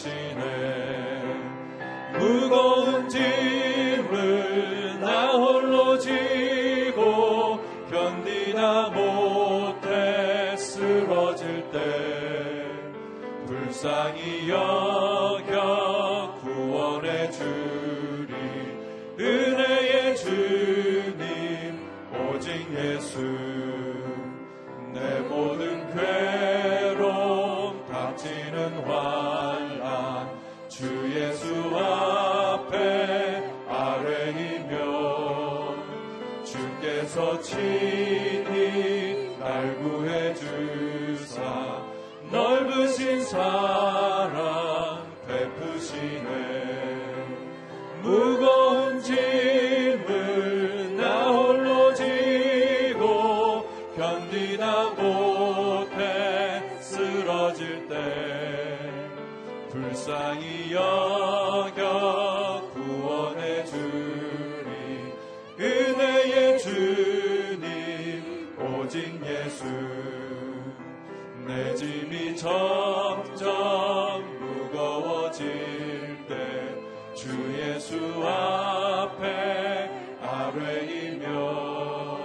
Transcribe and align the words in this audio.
맡으시네 0.00 1.22
무거운 2.18 3.08
짐을 3.08 5.00
나 5.00 5.32
홀로 5.32 5.98
지고 5.98 7.60
견디다 7.90 8.90
못해 8.90 10.56
쓰러질 10.56 11.70
때 11.70 11.78
불쌍히 13.46 14.48
여겨 14.48 16.38
구원해 16.42 17.30
주리. 17.30 18.34
은혜의 19.18 20.16
주님 20.16 21.88
오직 22.32 22.66
예수 22.72 23.20
내모 24.92 25.49
주께서 37.20 37.40
친히 37.42 39.36
날 39.38 39.76
구해 39.78 40.32
주사 40.34 41.82
넓으신 42.30 43.22
사랑 43.24 45.06
베푸시네. 45.28 46.30
무거운 48.02 48.98
짐을 49.02 50.16
나 50.96 51.30
홀로 51.30 51.92
지고 51.92 53.68
견디다 53.96 54.90
못해 54.90 56.62
쓰러질 56.80 57.86
때 57.88 58.90
불쌍히 59.70 60.59
짐이 71.80 72.36
점점 72.36 73.48
무거워질 74.38 76.26
때 76.28 76.34
주 77.14 77.30
예수 77.58 77.96
앞에 78.22 79.88
아뢰이며 80.20 82.18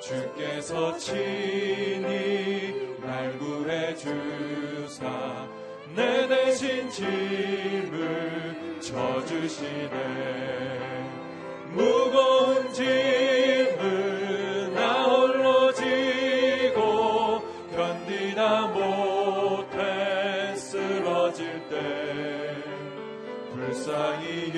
주께서 0.00 0.96
친히 0.96 2.96
날 3.00 3.38
구해 3.38 3.94
주사 3.94 5.46
내 5.94 6.26
대신 6.26 6.90
짐을 6.90 8.80
져주시네. 8.80 9.90
무거운 11.70 12.72
짐 12.72 13.51
불쌍히 23.92 24.52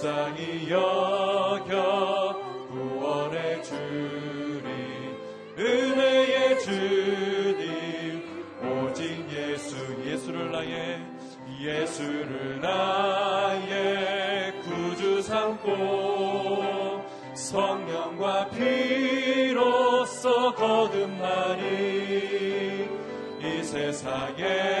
불쌍히 0.00 0.70
여겨 0.70 2.40
구원해 2.70 3.60
주리 3.60 4.64
은혜의 5.58 6.58
주님 6.60 8.22
오직 8.64 9.26
예수 9.30 9.76
예수를 10.02 10.52
나의 10.52 11.04
예수를 11.60 12.62
나의 12.62 14.58
구주 14.62 15.20
삼고 15.20 17.04
성령과 17.34 18.48
피로써 18.48 19.74
거듭나니 20.54 21.68
이 23.42 23.62
세상에서 23.62 24.80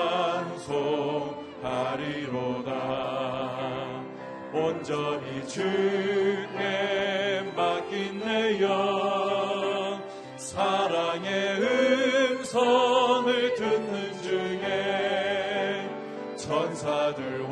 온전히 4.53 5.47
주께 5.47 6.49
맡긴 7.55 8.19
내 8.19 8.61
영 8.61 10.01
사랑의 10.35 11.61
음성을 12.31 13.55
듣는 13.55 14.21
중에 14.21 15.89
천사들 16.35 17.43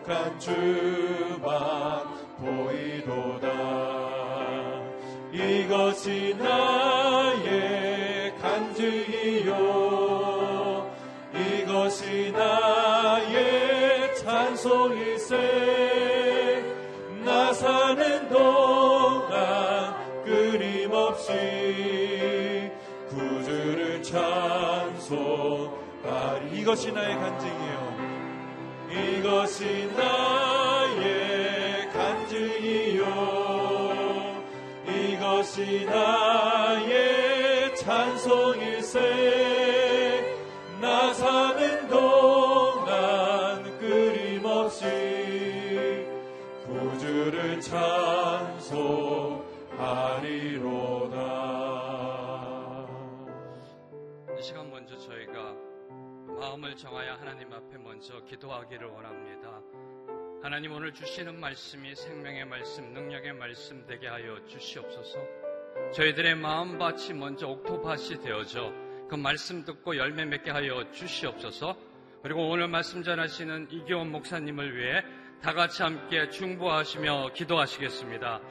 구속한 0.09 0.39
주만 0.39 2.07
보이도다. 2.39 3.47
이것이 5.31 6.35
나의 6.39 8.35
간증이요. 8.41 9.55
이것이 11.35 12.31
나의 12.31 14.15
찬송일세. 14.15 15.35
나 17.23 17.53
사는 17.53 18.27
동안 18.29 19.93
끊임없이 20.25 21.31
구주를 23.09 24.01
찬송하리. 24.01 25.69
이것이 26.59 26.91
나의 26.91 27.15
간증이요. 27.15 27.78
이 27.78 27.78
것이 29.49 29.89
나의 29.97 31.89
간증이요. 31.91 33.03
이것이 34.85 35.85
나의 35.85 37.75
찬송일세. 37.75 38.99
나 40.79 41.11
사는 41.13 41.87
동안 41.87 43.63
끊임없이 43.79 44.85
구주를 46.67 47.59
찬 47.59 48.08
정하여 56.89 57.13
하나님 57.13 57.53
앞에 57.53 57.77
먼저 57.77 58.19
기도하기를 58.25 58.87
원합니다. 58.87 59.61
하나님 60.41 60.71
오늘 60.71 60.91
주시는 60.91 61.39
말씀이 61.39 61.93
생명의 61.93 62.45
말씀, 62.45 62.83
능력의 62.93 63.33
말씀 63.33 63.85
되게 63.85 64.07
하여 64.07 64.43
주시옵소서. 64.47 65.19
저희들의 65.93 66.33
마음밭이 66.37 67.13
먼저 67.13 67.47
옥토밭이 67.47 68.23
되어져 68.23 68.73
그 69.07 69.13
말씀 69.13 69.63
듣고 69.65 69.97
열매 69.97 70.25
맺게 70.25 70.49
하여 70.49 70.91
주시옵소서. 70.91 71.77
그리고 72.23 72.49
오늘 72.49 72.67
말씀 72.67 73.03
전하시는 73.03 73.67
이기원 73.69 74.11
목사님을 74.11 74.75
위해 74.75 75.03
다 75.43 75.53
같이 75.53 75.83
함께 75.83 76.27
중보하시며 76.31 77.33
기도하시겠습니다. 77.33 78.41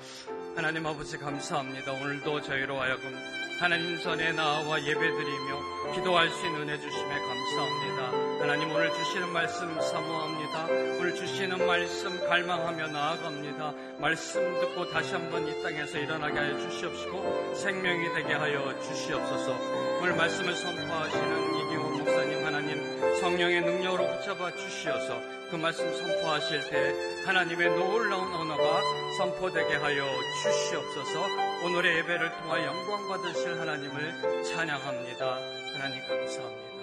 하나님 0.54 0.86
아버지 0.86 1.18
감사합니다. 1.18 1.92
오늘도 1.92 2.42
저희로 2.42 2.80
하여금 2.80 3.12
하나님 3.58 3.98
전에 3.98 4.30
나와 4.30 4.80
예배드리며 4.80 5.92
기도할 5.94 6.28
수 6.30 6.46
있는 6.46 6.62
은혜 6.62 6.78
주심에 6.78 7.18
감사합니다. 7.18 8.17
하나님 8.48 8.74
오늘 8.74 8.90
주시는 8.94 9.30
말씀 9.30 9.78
사모합니다. 9.78 10.64
오늘 10.98 11.14
주시는 11.14 11.66
말씀 11.66 12.18
갈망하며 12.26 12.86
나아갑니다. 12.86 13.74
말씀 13.98 14.40
듣고 14.60 14.88
다시 14.88 15.12
한번 15.12 15.46
이 15.46 15.62
땅에서 15.62 15.98
일어나게 15.98 16.38
하여 16.38 16.58
주시옵시고 16.58 17.54
생명이 17.54 18.14
되게 18.14 18.32
하여 18.32 18.74
주시옵소서. 18.80 19.52
오늘 20.00 20.16
말씀을 20.16 20.56
선포하시는 20.56 21.56
이기호 21.56 21.90
목사님 21.98 22.46
하나님 22.46 23.16
성령의 23.20 23.60
능력으로 23.60 24.06
붙잡아 24.16 24.50
주시어서 24.56 25.20
그 25.50 25.56
말씀 25.56 25.84
선포하실 25.94 26.70
때 26.70 27.24
하나님의 27.26 27.68
놀라운 27.76 28.32
언어가 28.32 28.80
선포되게 29.18 29.74
하여 29.76 30.06
주시옵소서 30.42 31.66
오늘의 31.66 31.98
예배를 31.98 32.32
통하 32.38 32.64
영광 32.64 33.08
받으실 33.08 33.60
하나님을 33.60 34.42
찬양합니다. 34.42 35.38
하나님 35.74 36.00
감사합니다. 36.08 36.77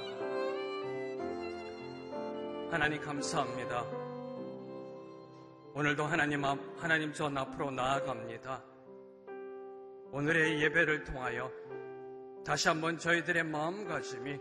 하나님 2.72 3.00
감사합니다. 3.00 3.86
오늘도 5.76 6.04
하나님 6.04 6.44
앞, 6.44 6.58
하나님 6.78 7.14
전 7.14 7.38
앞으로 7.38 7.70
나아갑니다. 7.70 8.64
오늘의 10.12 10.62
예배를 10.64 11.04
통하여 11.04 11.52
다시 12.44 12.68
한번 12.68 12.98
저희들의 12.98 13.44
마음가짐이 13.44 14.40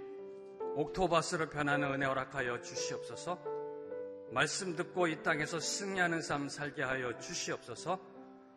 옥토바스로 0.77 1.51
변하는 1.51 1.93
은혜 1.93 2.07
허락하여 2.07 2.61
주시옵소서. 2.63 3.39
말씀 4.33 4.75
듣고 4.75 5.07
이 5.07 5.23
땅에서 5.23 5.61
승리하는 5.61 6.23
삶 6.23 6.49
살게 6.49 6.83
하여 6.83 7.17
주시옵소서. 7.19 8.01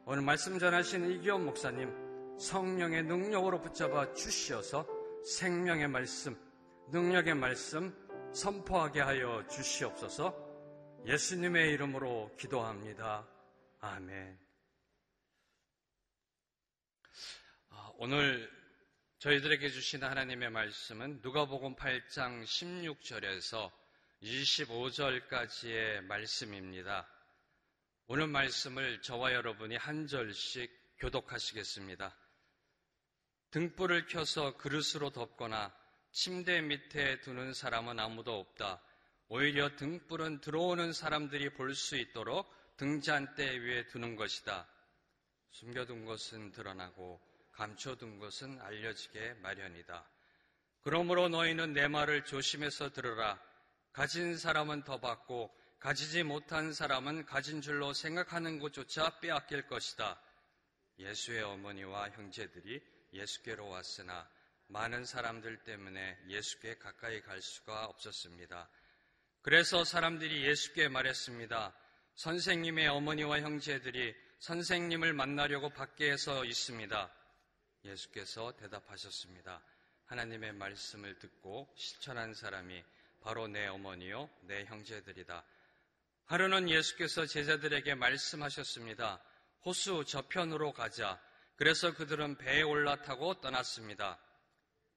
오늘 0.06 0.24
말씀 0.24 0.58
전하시는 0.58 1.12
이기원 1.12 1.46
목사님 1.46 2.38
성령의 2.40 3.04
능력으로 3.04 3.60
붙잡아 3.60 4.14
주시어서 4.14 4.88
생명의 5.26 5.90
말씀, 5.90 6.38
능력의 6.90 7.36
말씀 7.36 7.94
선포하게 8.34 9.02
하여 9.02 9.46
주시옵소서. 9.48 10.36
예수님의 11.06 11.72
이름으로 11.72 12.36
기도합니다. 12.38 13.28
아멘. 13.80 14.38
아, 17.70 17.92
오늘 17.98 18.52
저희들에게 19.20 19.70
주신 19.70 20.04
하나님의 20.04 20.52
말씀은 20.52 21.22
누가복음 21.24 21.76
8장 21.76 22.44
16절에서 22.44 23.72
25절까지의 24.22 26.02
말씀입니다. 26.02 27.08
오늘 28.08 28.28
말씀을 28.28 29.02
저와 29.02 29.34
여러분이 29.34 29.76
한 29.78 30.08
절씩 30.08 30.72
교독하시겠습니다. 31.00 32.16
등불을 33.52 34.08
켜서 34.08 34.56
그릇으로 34.58 35.10
덮거나 35.10 35.74
침대 36.20 36.62
밑에 36.62 37.22
두는 37.22 37.54
사람은 37.54 38.00
아무도 38.00 38.40
없다. 38.40 38.82
오히려 39.30 39.76
등불은 39.76 40.42
들어오는 40.42 40.92
사람들이 40.92 41.54
볼 41.54 41.76
수 41.76 41.96
있도록 41.96 42.52
등잔대 42.76 43.60
위에 43.60 43.86
두는 43.90 44.16
것이다. 44.16 44.68
숨겨둔 45.52 46.06
것은 46.06 46.54
드러나고 46.54 47.22
감춰둔 47.52 48.18
것은 48.18 48.60
알려지게 48.62 49.36
마련이다. 49.44 50.10
그러므로 50.82 51.30
너희는 51.30 51.74
내 51.74 51.88
말을 51.88 52.26
조심해서 52.26 52.94
들으라. 52.94 53.40
가진 53.94 54.40
사람은 54.40 54.86
더 54.86 55.00
받고 55.00 55.56
가지지 55.78 56.24
못한 56.24 56.74
사람은 56.74 57.28
가진 57.28 57.62
줄로 57.62 57.94
생각하는 57.94 58.58
것조차 58.58 59.20
빼앗길 59.20 59.68
것이다. 59.68 60.20
예수의 60.98 61.44
어머니와 61.44 62.10
형제들이 62.10 62.82
예수께로 63.14 63.68
왔으나 63.68 64.28
많은 64.68 65.06
사람들 65.06 65.64
때문에 65.64 66.18
예수께 66.28 66.78
가까이 66.78 67.22
갈 67.22 67.42
수가 67.42 67.86
없었습니다. 67.86 68.70
그래서 69.42 69.84
사람들이 69.84 70.46
예수께 70.46 70.90
말했습니다. 70.90 71.74
선생님의 72.16 72.88
어머니와 72.88 73.42
형제들이 73.42 74.14
선생님을 74.40 75.14
만나려고 75.14 75.70
밖에서 75.70 76.44
있습니다. 76.44 77.14
예수께서 77.86 78.56
대답하셨습니다. 78.58 79.62
하나님의 80.06 80.54
말씀을 80.54 81.18
듣고 81.20 81.74
실천한 81.76 82.34
사람이 82.34 82.84
바로 83.22 83.48
내 83.48 83.68
어머니요, 83.68 84.30
내 84.42 84.66
형제들이다. 84.66 85.44
하루는 86.26 86.70
예수께서 86.70 87.26
제자들에게 87.26 87.96
말씀하셨습니다. 87.96 89.22
호수 89.66 90.04
저편으로 90.06 90.74
가자. 90.74 91.22
그래서 91.56 91.94
그들은 91.94 92.38
배에 92.38 92.62
올라타고 92.62 93.42
떠났습니다. 93.42 94.20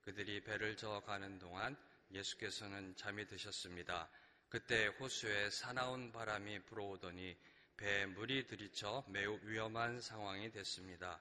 그들이 0.02 0.42
배를 0.42 0.76
저어 0.76 1.00
가는 1.00 1.38
동안 1.38 1.76
예수께서는 2.12 2.97
잠이 2.97 3.26
드셨습니다. 3.26 4.09
그때 4.49 4.87
호수에 4.87 5.50
사나운 5.50 6.11
바람이 6.12 6.64
불어오더니 6.64 7.37
배에 7.76 8.07
물이 8.07 8.47
들이쳐 8.47 9.04
매우 9.09 9.38
위험한 9.42 10.00
상황이 10.00 10.50
됐습니다. 10.50 11.21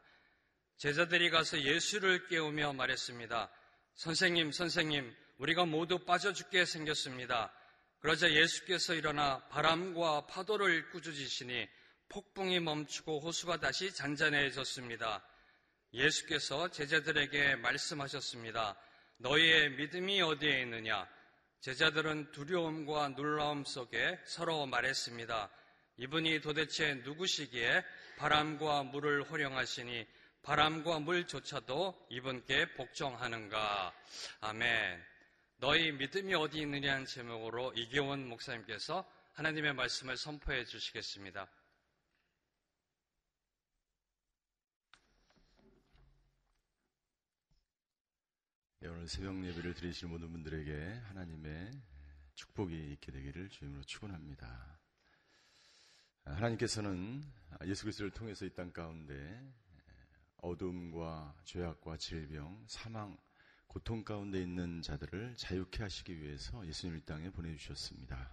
제자들이 0.77 1.29
가서 1.29 1.62
예수를 1.62 2.27
깨우며 2.27 2.74
말했습니다. 2.74 3.51
선생님, 3.95 4.51
선생님, 4.51 5.15
우리가 5.38 5.65
모두 5.65 6.00
빠져 6.05 6.33
죽게 6.33 6.65
생겼습니다. 6.65 7.53
그러자 8.00 8.31
예수께서 8.31 8.93
일어나 8.93 9.39
바람과 9.50 10.25
파도를 10.27 10.89
꾸짖으시니 10.91 11.67
폭풍이 12.07 12.59
멈추고 12.59 13.19
호수가 13.19 13.59
다시 13.59 13.93
잔잔해졌습니다. 13.93 15.24
예수께서 15.93 16.69
제자들에게 16.69 17.55
말씀하셨습니다. 17.58 18.75
너희의 19.17 19.72
믿음이 19.72 20.22
어디에 20.22 20.62
있느냐? 20.62 21.08
제자들은 21.62 22.31
두려움과 22.31 23.10
놀라움 23.10 23.65
속에 23.65 24.19
서로 24.25 24.65
말했습니다. 24.65 25.50
이분이 25.98 26.39
도대체 26.39 26.96
누구시기에 27.03 27.84
바람과 28.17 28.84
물을 28.84 29.24
호령하시니 29.24 30.08
바람과 30.43 31.00
물조차도 31.00 32.08
이분께 32.10 32.74
복종하는가? 32.74 33.93
아멘. 34.39 35.03
너희 35.58 35.91
믿음이 35.91 36.34
어디 36.36 36.60
있느냐는 36.60 37.05
제목으로 37.05 37.74
이경원 37.75 38.27
목사님께서 38.29 39.05
하나님의 39.34 39.74
말씀을 39.74 40.15
선포해 40.15 40.63
주시겠습니다. 40.63 41.48
오늘 48.91 49.08
새벽 49.08 49.46
예배를 49.46 49.75
드리실 49.75 50.08
모든 50.08 50.31
분들에게 50.31 51.01
하나님의 51.05 51.72
축복이 52.34 52.93
있게 52.93 53.12
되기를 53.12 53.50
주임으로 53.50 53.84
축원합니다. 53.84 54.79
하나님께서는 56.25 57.24
예수 57.65 57.84
그리스도를 57.84 58.12
통해서 58.12 58.46
이 58.46 58.50
땅 58.50 58.72
가운데 58.72 59.53
어둠과 60.38 61.36
죄악과 61.46 61.98
질병, 61.98 62.65
사망, 62.67 63.17
고통 63.67 64.03
가운데 64.03 64.41
있는 64.41 64.81
자들을 64.81 65.36
자유케 65.38 65.84
하시기 65.84 66.19
위해서 66.19 66.65
예수님을 66.65 67.01
땅에 67.01 67.29
보내주셨습니다. 67.29 68.31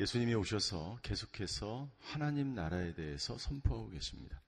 예수님이 0.00 0.34
오셔서 0.34 1.00
계속해서 1.02 1.90
하나님 1.98 2.54
나라에 2.54 2.94
대해서 2.94 3.36
선포하고 3.36 3.90
계십니다. 3.90 4.40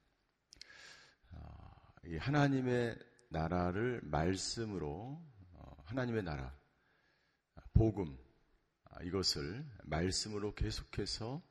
하나님의 2.18 2.96
나라를 3.28 4.00
말씀으로 4.04 5.22
어, 5.52 5.76
하나님의 5.84 6.22
나라, 6.22 6.54
복음 7.72 8.16
아, 8.84 9.02
이것을 9.02 9.64
말씀으로 9.84 10.54
계속해서 10.54 11.42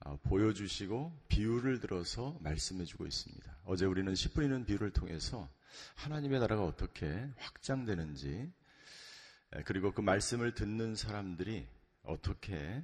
아, 0.00 0.16
보여주시고 0.22 1.26
비유를 1.28 1.80
들어서 1.80 2.38
말씀해주고 2.40 3.06
있습니다. 3.06 3.58
어제 3.64 3.84
우리는 3.84 4.12
10분이는 4.12 4.66
비유를 4.66 4.92
통해서 4.92 5.48
하나님의 5.96 6.40
나라가 6.40 6.64
어떻게 6.64 7.28
확장되는지 7.36 8.52
그리고 9.66 9.92
그 9.92 10.00
말씀을 10.00 10.54
듣는 10.54 10.94
사람들이 10.96 11.68
어떻게 12.02 12.82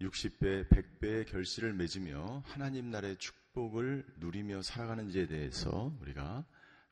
60배, 0.00 0.68
100배의 0.68 1.26
결실을 1.26 1.72
맺으며 1.72 2.42
하나님 2.46 2.90
나라의 2.90 3.16
축복을 3.16 4.04
누리며 4.18 4.60
살아가는지에 4.62 5.26
대해서 5.26 5.96
우리가 6.00 6.44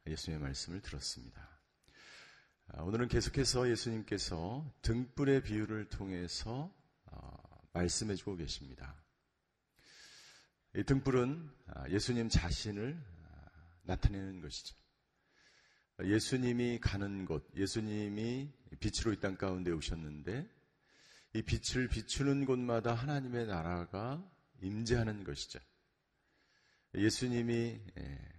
예수님의 0.06 0.42
말씀을 0.42 0.80
들었습니다. 0.82 1.48
아, 2.68 2.82
오늘은 2.82 3.08
계속해서 3.08 3.70
예수님께서 3.70 4.70
등불의 4.82 5.42
비유를 5.42 5.88
통해서 5.88 6.74
어, 7.06 7.68
말씀해 7.72 8.14
주고 8.14 8.36
계십니다. 8.36 9.02
이 10.76 10.82
등불은 10.84 11.50
아, 11.68 11.88
예수님 11.88 12.28
자신을 12.28 13.02
아, 13.22 13.50
나타내는 13.84 14.40
것이죠. 14.40 14.76
예수님이 16.02 16.80
가는 16.80 17.24
곳, 17.24 17.48
예수님이 17.56 18.52
빛으로 18.80 19.12
이 19.12 19.20
땅 19.20 19.36
가운데 19.36 19.70
오셨는데 19.70 20.50
이 21.34 21.42
빛을 21.42 21.88
비추는 21.88 22.44
곳마다 22.44 22.94
하나님의 22.94 23.46
나라가 23.46 24.22
임재하는 24.60 25.24
것이죠. 25.24 25.60
예수님이 26.94 27.80
예, 27.98 28.33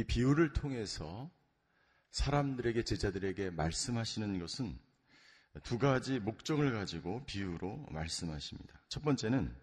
이 0.00 0.04
비유를 0.04 0.54
통해서 0.54 1.30
사람들에게 2.10 2.84
제자들에게 2.84 3.50
말씀하시는 3.50 4.38
것은 4.38 4.78
두 5.62 5.78
가지 5.78 6.18
목적을 6.18 6.72
가지고 6.72 7.22
비유로 7.26 7.88
말씀하십니다. 7.90 8.80
첫 8.88 9.02
번째는 9.02 9.54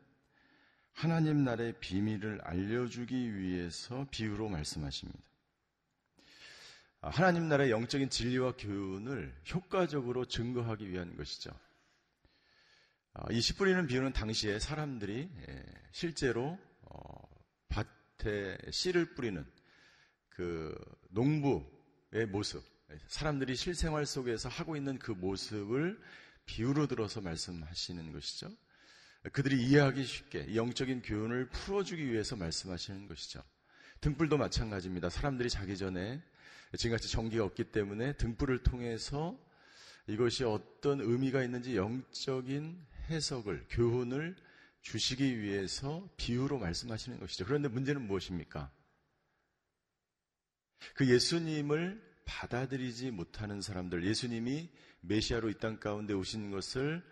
하나님 0.94 1.44
나라의 1.44 1.79
비밀을 1.79 2.41
알려주기 2.44 3.36
위해서 3.36 4.06
비유로 4.12 4.48
말씀하십니다. 4.50 5.20
하나님 7.01 7.50
나라의 7.50 7.72
영적인 7.72 8.12
진리와 8.12 8.58
교훈을 8.58 9.36
효과적으로 9.51 10.25
증거하기 10.25 10.88
위한 10.91 11.17
것이죠. 11.17 11.50
이1 13.13 13.58
뿌리는 13.58 13.88
비유는 13.88 14.13
당시에 14.13 14.60
사람들이 14.60 15.32
예, 15.50 15.65
실제로 15.91 16.60
어, 16.82 17.27
밭에 17.70 18.60
씨를 18.70 19.15
뿌리는 19.15 19.44
그 20.38 20.72
농부의 21.10 22.27
모습, 22.29 22.63
사람들이 23.08 23.56
실생활 23.56 24.06
속에서 24.06 24.50
하고 24.50 24.75
있는 24.77 25.00
그 25.00 25.10
모습을 25.10 26.00
비유로 26.46 26.86
들어서 26.86 27.22
말씀하시는 27.22 28.12
것이죠. 28.12 28.51
그들이 29.34 29.65
이해하기 29.65 30.06
쉽게 30.06 30.56
영적인 30.56 31.01
교훈을 31.01 31.50
풀어주기 31.50 32.12
위해서 32.12 32.36
말씀하시는 32.36 33.08
것이죠. 33.08 33.41
등불도 34.00 34.38
마찬가지입니다. 34.38 35.10
사람들이 35.10 35.50
자기 35.50 35.75
전에 35.75 36.22
지금같이 36.77 37.10
전기가 37.10 37.44
없기 37.44 37.72
때문에 37.72 38.13
등불을 38.17 38.60
통해서 38.62 39.36
이것이 40.06 40.44
어떤 40.44 41.01
의미가 41.01 41.41
있는지 41.41 41.75
영적인 41.75 42.79
해석을, 43.10 43.65
교훈을 43.72 44.36
주시기 44.84 45.41
위해서 45.41 46.08
비유로 46.15 46.60
말씀하시는 46.60 47.20
것이죠. 47.20 47.46
그런데 47.46 47.70
문제는 47.70 48.06
무엇입니까? 48.06 48.72
그 50.93 51.07
예수님을 51.07 52.01
받아들이지 52.25 53.12
못하는 53.12 53.62
사람들, 53.62 54.05
예수님이 54.05 54.69
메시아로 55.01 55.50
이 55.50 55.53
땅 55.55 55.79
가운데 55.79 56.13
오신 56.13 56.51
것을 56.51 57.03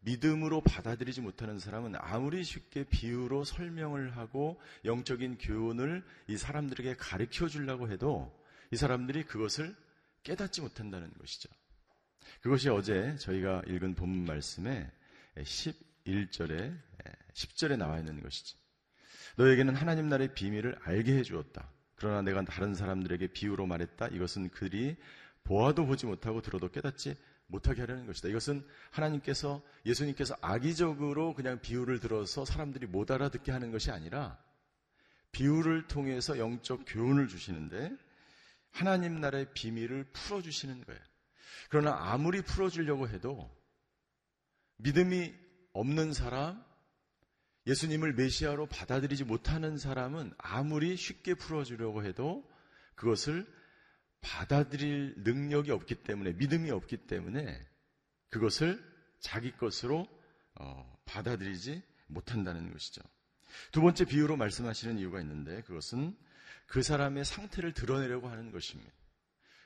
믿음으로 0.00 0.60
받아들이지 0.60 1.20
못하는 1.20 1.58
사람은 1.58 1.94
아무리 1.96 2.44
쉽게 2.44 2.84
비유로 2.84 3.44
설명을 3.44 4.16
하고 4.16 4.60
영적인 4.84 5.38
교훈을 5.38 6.04
이 6.28 6.36
사람들에게 6.36 6.94
가르쳐 6.96 7.48
주려고 7.48 7.90
해도 7.90 8.32
이 8.70 8.76
사람들이 8.76 9.24
그것을 9.24 9.74
깨닫지 10.22 10.60
못한다는 10.60 11.12
것이죠. 11.18 11.48
그것이 12.40 12.68
어제 12.68 13.16
저희가 13.16 13.62
읽은 13.66 13.94
본문 13.94 14.26
말씀에 14.26 14.90
11절에 15.36 16.76
10절에 17.32 17.76
나와 17.76 17.98
있는 17.98 18.20
것이죠. 18.22 18.56
너에게는 19.36 19.74
하나님 19.74 20.08
나라의 20.08 20.34
비밀을 20.34 20.78
알게 20.82 21.16
해 21.16 21.22
주었다. 21.22 21.70
그러나 21.96 22.22
내가 22.22 22.42
다른 22.44 22.74
사람들에게 22.74 23.28
비유로 23.28 23.66
말했다. 23.66 24.08
이것은 24.08 24.50
그들이 24.50 24.96
보아도 25.44 25.86
보지 25.86 26.06
못하고 26.06 26.42
들어도 26.42 26.70
깨닫지 26.70 27.16
못하게 27.46 27.82
하려는 27.82 28.06
것이다. 28.06 28.28
이것은 28.28 28.66
하나님께서 28.90 29.62
예수님께서 29.84 30.36
악의적으로 30.40 31.34
그냥 31.34 31.60
비유를 31.60 32.00
들어서 32.00 32.44
사람들이 32.44 32.86
못 32.86 33.10
알아듣게 33.10 33.52
하는 33.52 33.70
것이 33.70 33.90
아니라 33.90 34.38
비유를 35.32 35.86
통해서 35.86 36.38
영적 36.38 36.84
교훈을 36.86 37.28
주시는데 37.28 37.96
하나님 38.70 39.20
나라의 39.20 39.52
비밀을 39.54 40.04
풀어 40.12 40.42
주시는 40.42 40.84
거예요. 40.84 41.00
그러나 41.70 41.96
아무리 42.12 42.42
풀어 42.42 42.68
주려고 42.68 43.08
해도 43.08 43.50
믿음이 44.78 45.34
없는 45.72 46.12
사람, 46.12 46.62
예수님을 47.66 48.12
메시아로 48.14 48.66
받아들이지 48.66 49.24
못하는 49.24 49.76
사람은 49.76 50.32
아무리 50.38 50.96
쉽게 50.96 51.34
풀어주려고 51.34 52.04
해도 52.04 52.48
그것을 52.94 53.46
받아들일 54.20 55.14
능력이 55.18 55.70
없기 55.70 55.96
때문에, 55.96 56.32
믿음이 56.32 56.70
없기 56.70 57.06
때문에 57.06 57.60
그것을 58.30 58.82
자기 59.20 59.52
것으로 59.52 60.06
어, 60.54 60.98
받아들이지 61.04 61.82
못한다는 62.06 62.72
것이죠. 62.72 63.02
두 63.72 63.80
번째 63.80 64.04
비유로 64.04 64.36
말씀하시는 64.36 64.98
이유가 64.98 65.20
있는데 65.20 65.62
그것은 65.62 66.16
그 66.66 66.82
사람의 66.82 67.24
상태를 67.24 67.72
드러내려고 67.72 68.28
하는 68.28 68.50
것입니다. 68.50 68.92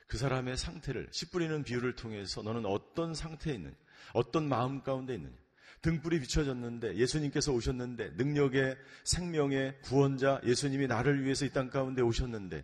그 0.07 0.17
사람의 0.17 0.57
상태를, 0.57 1.07
씨 1.11 1.29
뿌리는 1.29 1.63
비유를 1.63 1.95
통해서 1.95 2.41
너는 2.41 2.65
어떤 2.65 3.13
상태에 3.13 3.53
있느냐, 3.55 3.75
어떤 4.13 4.47
마음 4.49 4.83
가운데 4.83 5.15
있느냐, 5.15 5.35
등불이 5.81 6.19
비춰졌는데 6.21 6.95
예수님께서 6.95 7.51
오셨는데 7.51 8.11
능력의 8.11 8.77
생명의 9.03 9.79
구원자 9.81 10.39
예수님이 10.45 10.87
나를 10.87 11.23
위해서 11.23 11.45
이 11.45 11.49
땅 11.49 11.69
가운데 11.69 12.01
오셨는데 12.01 12.63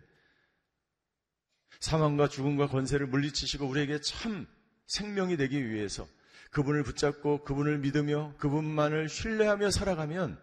사망과 1.80 2.28
죽음과 2.28 2.68
권세를 2.68 3.06
물리치시고 3.06 3.66
우리에게 3.66 4.00
참 4.00 4.46
생명이 4.86 5.36
되기 5.36 5.68
위해서 5.70 6.06
그분을 6.50 6.82
붙잡고 6.82 7.44
그분을 7.44 7.78
믿으며 7.78 8.34
그분만을 8.38 9.08
신뢰하며 9.08 9.70
살아가면 9.70 10.40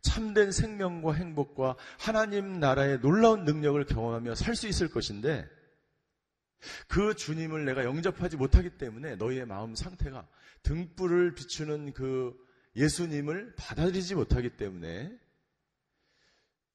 참된 0.00 0.52
생명과 0.52 1.12
행복과 1.14 1.76
하나님 1.98 2.58
나라의 2.60 3.00
놀라운 3.00 3.44
능력을 3.44 3.84
경험하며 3.84 4.34
살 4.34 4.54
수 4.54 4.66
있을 4.68 4.88
것인데 4.88 5.48
그 6.88 7.14
주님을 7.14 7.64
내가 7.64 7.84
영접하지 7.84 8.36
못하기 8.36 8.78
때문에 8.78 9.16
너희의 9.16 9.46
마음 9.46 9.74
상태가 9.74 10.26
등불을 10.66 11.34
비추는 11.34 11.92
그 11.92 12.36
예수님을 12.74 13.54
받아들이지 13.56 14.16
못하기 14.16 14.56
때문에 14.56 15.16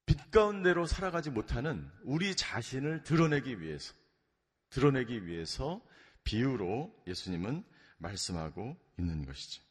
빛 0.05 0.31
가운데로 0.31 0.86
살아가지 0.86 1.29
못하는 1.29 1.89
우리 2.03 2.33
자신을 2.36 3.03
드러내기 3.03 3.60
위해서, 3.60 3.93
드러내기 4.69 5.25
위해서 5.25 5.81
비유로 6.24 7.03
예수님은 7.05 7.65
말씀하고 7.98 8.77
있는 8.98 9.25
것이죠. 9.25 9.62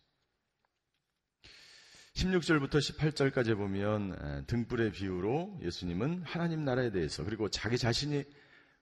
16절부터 2.14 2.74
18절까지 2.74 3.56
보면 3.56 4.44
등불의 4.46 4.92
비유로 4.92 5.60
예수님은 5.62 6.24
하나님 6.24 6.64
나라에 6.64 6.90
대해서 6.90 7.24
그리고 7.24 7.48
자기 7.48 7.78
자신이 7.78 8.22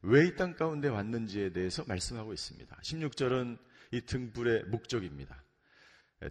왜 0.03 0.27
이 0.27 0.37
땅 0.37 0.55
가운데 0.55 0.89
왔는지에 0.89 1.53
대해서 1.53 1.85
말씀하고 1.87 2.33
있습니다. 2.33 2.77
16절은 2.83 3.68
이 3.91 4.01
등불의 4.03 4.65
목적입니다. 4.65 5.45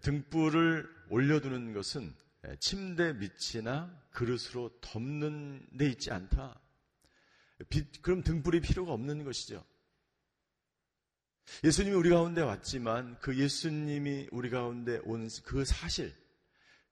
등불을 0.01 0.87
올려두는 1.09 1.73
것은 1.73 2.13
침대 2.59 3.13
밑이나 3.13 3.93
그릇으로 4.11 4.77
덮는 4.81 5.67
데 5.77 5.87
있지 5.89 6.11
않다. 6.11 6.59
빛, 7.69 8.01
그럼 8.01 8.21
등불이 8.23 8.61
필요가 8.61 8.93
없는 8.93 9.23
것이죠. 9.23 9.65
예수님이 11.63 11.95
우리 11.95 12.09
가운데 12.09 12.41
왔지만 12.41 13.17
그 13.19 13.37
예수님이 13.37 14.27
우리 14.31 14.49
가운데 14.49 14.99
온 15.03 15.27
그 15.45 15.65
사실, 15.65 16.13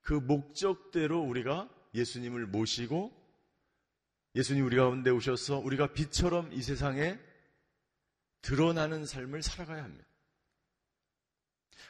그 0.01 0.13
목적대로 0.13 1.22
우리가 1.22 1.69
예수님을 1.93 2.48
모시고 2.48 3.12
예수님 4.36 4.65
우리 4.65 4.75
가운데 4.77 5.10
오셔서 5.10 5.60
우리가 5.60 5.93
빛처럼 5.93 6.51
이 6.53 6.62
세상에 6.62 7.19
드러나는 8.41 9.05
삶을 9.05 9.41
살아가야 9.41 9.84
합니다. 9.84 10.05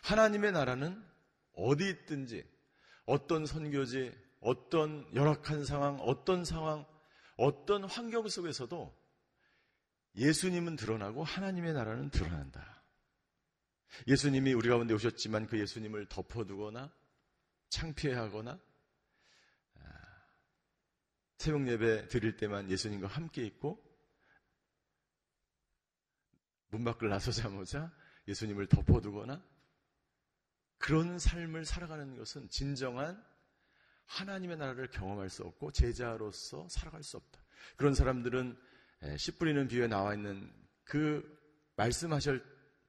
하나님의 0.03 0.51
나라는 0.51 1.03
어디 1.53 1.89
있든지 1.89 2.47
어떤 3.05 3.45
선교지, 3.45 4.13
어떤 4.39 5.07
열악한 5.13 5.65
상황, 5.65 5.99
어떤 5.99 6.43
상황, 6.45 6.85
어떤 7.37 7.83
환경 7.83 8.27
속에서도 8.27 8.95
예수님은 10.15 10.75
드러나고 10.75 11.23
하나님의 11.23 11.73
나라는 11.73 12.09
드러난다. 12.09 12.83
예수님이 14.07 14.53
우리 14.53 14.69
가운데 14.69 14.93
오셨지만 14.93 15.47
그 15.47 15.59
예수님을 15.59 16.07
덮어두거나 16.07 16.93
창피해하거나 17.69 18.59
아, 19.75 19.81
새벽 21.37 21.67
예배 21.67 22.07
드릴 22.09 22.35
때만 22.37 22.69
예수님과 22.69 23.07
함께 23.07 23.45
있고 23.45 23.83
문 26.69 26.83
밖을 26.83 27.09
나서자마자 27.09 27.91
예수님을 28.27 28.67
덮어두거나 28.67 29.43
그런 30.77 31.17
삶을 31.19 31.65
살아가는 31.65 32.15
것은 32.17 32.49
진정한 32.49 33.23
하나님의 34.05 34.57
나라를 34.57 34.89
경험할 34.91 35.29
수 35.29 35.43
없고 35.43 35.71
제자로서 35.71 36.67
살아갈 36.69 37.03
수 37.03 37.17
없다. 37.17 37.39
그런 37.75 37.95
사람들은 37.95 38.57
씨 39.17 39.31
뿌리는 39.31 39.67
비유에 39.67 39.87
나와 39.87 40.13
있는 40.13 40.51
그 40.83 41.23
말씀하실 41.75 42.43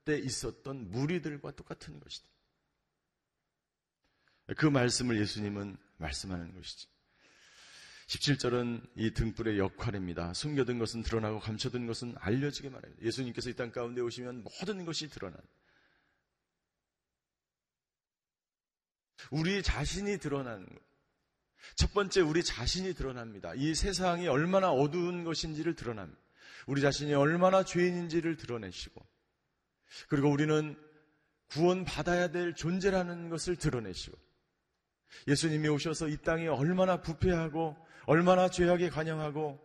때 0.04 0.18
있었던 0.18 0.90
무리들과 0.90 1.52
똑같은 1.52 1.98
것이다. 2.00 2.28
그 4.56 4.66
말씀을 4.66 5.18
예수님은 5.18 5.76
말씀하는 5.96 6.54
것이지. 6.54 6.88
17절은 8.06 8.88
이 8.94 9.10
등불의 9.12 9.58
역할입니다. 9.58 10.32
숨겨둔 10.32 10.78
것은 10.78 11.02
드러나고 11.02 11.40
감춰둔 11.40 11.86
것은 11.86 12.14
알려지게 12.18 12.68
말합니다. 12.68 13.04
예수님께서 13.04 13.50
이 13.50 13.54
땅 13.54 13.72
가운데 13.72 14.00
오시면 14.00 14.44
모든 14.44 14.84
것이 14.84 15.08
드러난. 15.08 15.40
우리 19.30 19.62
자신이 19.62 20.18
드러나는 20.18 20.66
것. 20.66 20.86
첫 21.74 21.92
번째, 21.92 22.20
우리 22.20 22.44
자신이 22.44 22.94
드러납니다. 22.94 23.52
이 23.54 23.74
세상이 23.74 24.28
얼마나 24.28 24.70
어두운 24.70 25.24
것인지를 25.24 25.74
드러납니다. 25.74 26.20
우리 26.66 26.80
자신이 26.80 27.14
얼마나 27.14 27.64
죄인인지를 27.64 28.36
드러내시고, 28.36 29.04
그리고 30.08 30.30
우리는 30.30 30.76
구원받아야 31.48 32.30
될 32.30 32.54
존재라는 32.54 33.28
것을 33.28 33.56
드러내시고, 33.56 34.16
예수님이 35.28 35.68
오셔서 35.68 36.08
이 36.08 36.16
땅이 36.18 36.48
얼마나 36.48 37.00
부패하고, 37.00 37.76
얼마나 38.06 38.48
죄악에 38.48 38.90
관영하고, 38.90 39.64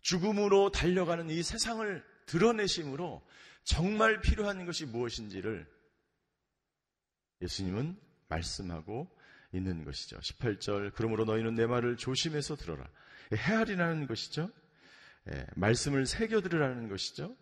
죽음으로 0.00 0.70
달려가는 0.70 1.30
이 1.30 1.42
세상을 1.42 2.04
드러내심으로 2.26 3.26
정말 3.64 4.20
필요한 4.20 4.66
것이 4.66 4.84
무엇인지를 4.84 5.66
예수님은 7.40 7.98
말씀하고 8.28 9.08
있는 9.52 9.84
것이죠. 9.84 10.18
18절, 10.18 10.92
그러므로 10.94 11.24
너희는 11.24 11.54
내 11.54 11.66
말을 11.66 11.96
조심해서 11.96 12.56
들어라. 12.56 12.88
헤아리라는 13.32 14.06
것이죠. 14.06 14.50
예, 15.30 15.46
말씀을 15.56 16.06
새겨 16.06 16.42
들으라는 16.42 16.88
것이죠. 16.88 17.36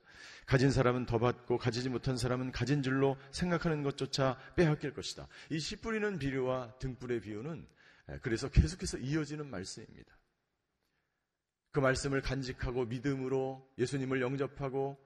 가진 0.47 0.71
사람은 0.71 1.07
더 1.07 1.19
받고 1.19 1.59
가지지 1.59 1.89
못한 1.89 2.17
사람은 2.17 2.53
가진 2.53 2.83
줄로 2.83 3.17
생각하는 3.31 3.83
것조차 3.83 4.39
빼앗길 4.57 4.93
것이다. 4.93 5.27
이 5.51 5.59
씨 5.59 5.77
뿌리는 5.77 6.19
비유와 6.19 6.79
등불의 6.79 7.21
비유는 7.23 7.67
예, 8.11 8.19
그래서 8.23 8.49
계속해서 8.49 8.99
이어지는 8.99 9.49
말씀입니다. 9.51 10.13
그 11.73 11.81
말씀을 11.81 12.21
간직하고 12.21 12.85
믿음으로 12.85 13.67
예수님을 13.79 14.21
영접하고 14.21 14.99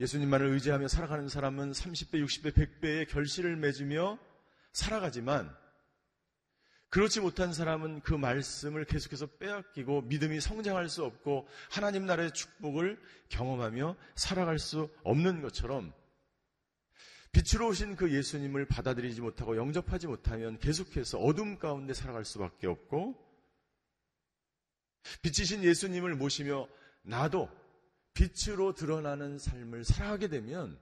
예수님만을 0.00 0.46
의지하며 0.48 0.88
살아가는 0.88 1.28
사람은 1.28 1.70
30배, 1.72 2.24
60배, 2.24 2.52
100배의 2.52 3.08
결실을 3.08 3.56
맺으며 3.56 4.18
살아가지만 4.72 5.54
그렇지 6.90 7.20
못한 7.20 7.52
사람은 7.52 8.00
그 8.00 8.14
말씀을 8.14 8.84
계속해서 8.84 9.26
빼앗기고 9.38 10.02
믿음이 10.02 10.40
성장할 10.40 10.88
수 10.88 11.04
없고 11.04 11.46
하나님 11.70 12.06
나라의 12.06 12.32
축복을 12.32 12.98
경험하며 13.28 13.96
살아갈 14.14 14.58
수 14.58 14.88
없는 15.02 15.42
것처럼 15.42 15.92
빛으로 17.32 17.68
오신 17.68 17.96
그 17.96 18.10
예수님을 18.10 18.64
받아들이지 18.66 19.20
못하고 19.20 19.56
영접하지 19.56 20.06
못하면 20.06 20.58
계속해서 20.58 21.18
어둠 21.18 21.58
가운데 21.58 21.92
살아갈 21.92 22.24
수밖에 22.24 22.66
없고 22.66 23.22
빛이신 25.22 25.62
예수님을 25.62 26.14
모시며 26.14 26.68
나도 27.02 27.50
빛으로 28.14 28.74
드러나는 28.74 29.38
삶을 29.38 29.84
살아가게 29.84 30.28
되면 30.28 30.78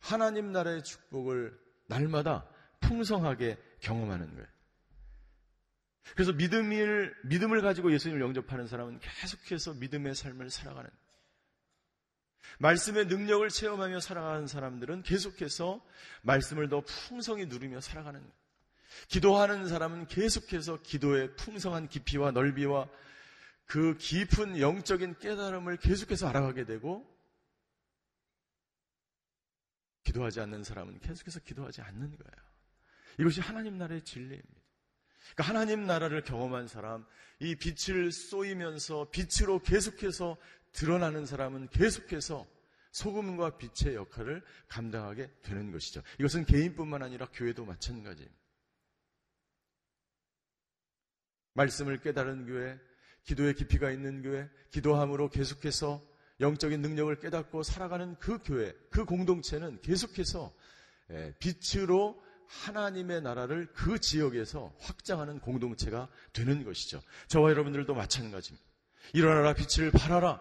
하나님 0.00 0.52
나라의 0.52 0.82
축복을 0.82 1.58
날마다 1.86 2.48
풍성하게 2.86 3.58
경험하는 3.80 4.34
거예요. 4.34 4.46
그래서 6.14 6.32
믿음을, 6.32 7.14
믿음을 7.24 7.60
가지고 7.62 7.92
예수님을 7.92 8.22
영접하는 8.22 8.66
사람은 8.66 9.00
계속해서 9.00 9.74
믿음의 9.74 10.14
삶을 10.14 10.50
살아가는. 10.50 10.88
말씀의 12.58 13.06
능력을 13.06 13.48
체험하며 13.48 14.00
살아가는 14.00 14.46
사람들은 14.46 15.02
계속해서 15.02 15.84
말씀을 16.22 16.68
더 16.68 16.80
풍성히 16.82 17.46
누리며 17.46 17.80
살아가는. 17.80 18.22
기도하는 19.08 19.68
사람은 19.68 20.06
계속해서 20.06 20.80
기도의 20.82 21.34
풍성한 21.36 21.88
깊이와 21.88 22.30
넓이와 22.30 22.88
그 23.66 23.96
깊은 23.98 24.60
영적인 24.60 25.18
깨달음을 25.18 25.76
계속해서 25.76 26.28
알아가게 26.28 26.64
되고 26.64 27.04
기도하지 30.04 30.40
않는 30.40 30.62
사람은 30.62 31.00
계속해서 31.00 31.40
기도하지 31.40 31.82
않는 31.82 32.16
거예요. 32.16 32.45
이것이 33.18 33.40
하나님 33.40 33.78
나라의 33.78 34.02
진리입니다. 34.02 34.60
그러니까 35.34 35.42
하나님 35.42 35.86
나라를 35.86 36.22
경험한 36.22 36.68
사람, 36.68 37.04
이 37.40 37.54
빛을 37.54 38.12
쏘이면서 38.12 39.10
빛으로 39.10 39.60
계속해서 39.60 40.36
드러나는 40.72 41.26
사람은 41.26 41.68
계속해서 41.68 42.46
소금과 42.92 43.58
빛의 43.58 43.94
역할을 43.94 44.42
감당하게 44.68 45.30
되는 45.42 45.70
것이죠. 45.70 46.02
이것은 46.18 46.46
개인뿐만 46.46 47.02
아니라 47.02 47.28
교회도 47.32 47.64
마찬가지입니다. 47.66 48.40
말씀을 51.52 52.00
깨달은 52.00 52.46
교회, 52.46 52.78
기도의 53.24 53.54
깊이가 53.54 53.90
있는 53.90 54.22
교회, 54.22 54.48
기도함으로 54.70 55.30
계속해서 55.30 56.02
영적인 56.40 56.80
능력을 56.80 57.18
깨닫고 57.18 57.62
살아가는 57.62 58.16
그 58.18 58.38
교회, 58.42 58.74
그 58.90 59.04
공동체는 59.04 59.80
계속해서 59.80 60.54
예, 61.10 61.34
빛으로 61.38 62.22
하나님의 62.48 63.22
나라를 63.22 63.68
그 63.72 63.98
지역에서 63.98 64.74
확장하는 64.80 65.40
공동체가 65.40 66.08
되는 66.32 66.64
것이죠. 66.64 67.02
저와 67.28 67.50
여러분들도 67.50 67.94
마찬가지입니다. 67.94 68.66
일어나라 69.12 69.54
빛을 69.54 69.90
발하라. 69.90 70.40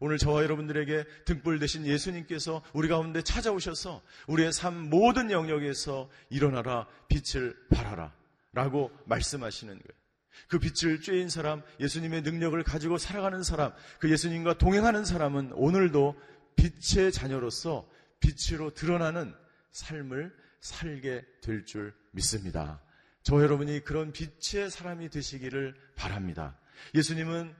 오늘 0.00 0.18
저와 0.18 0.42
여러분들에게 0.42 1.04
등불 1.26 1.60
대신 1.60 1.86
예수님께서 1.86 2.62
우리 2.72 2.88
가운데 2.88 3.22
찾아오셔서 3.22 4.02
우리의 4.26 4.52
삶 4.52 4.90
모든 4.90 5.30
영역에서 5.30 6.10
일어나라 6.28 6.88
빛을 7.08 7.56
발하라 7.70 8.12
라고 8.52 8.90
말씀하시는 9.06 9.72
거예요. 9.72 10.02
그 10.48 10.58
빛을 10.58 11.00
쬐인 11.00 11.30
사람, 11.30 11.62
예수님의 11.78 12.22
능력을 12.22 12.60
가지고 12.64 12.98
살아가는 12.98 13.42
사람, 13.42 13.72
그 14.00 14.10
예수님과 14.10 14.58
동행하는 14.58 15.04
사람은 15.04 15.52
오늘도 15.52 16.20
빛의 16.56 17.12
자녀로서 17.12 17.88
빛으로 18.20 18.74
드러나는 18.74 19.34
삶을 19.70 20.34
살게 20.62 21.26
될 21.42 21.64
줄 21.64 21.94
믿습니다. 22.12 22.82
저 23.22 23.40
여러분이 23.42 23.80
그런 23.84 24.12
빛의 24.12 24.70
사람이 24.70 25.10
되시기를 25.10 25.74
바랍니다. 25.96 26.58
예수님은 26.94 27.54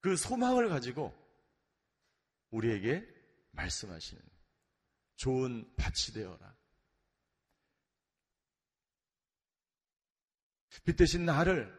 그 0.00 0.16
소망을 0.16 0.68
가지고 0.68 1.14
우리에게 2.50 3.06
말씀하시는 3.52 4.22
좋은 5.16 5.70
밭이 5.76 6.14
되어라. 6.14 6.54
빛 10.84 10.96
대신 10.96 11.24
나를 11.24 11.72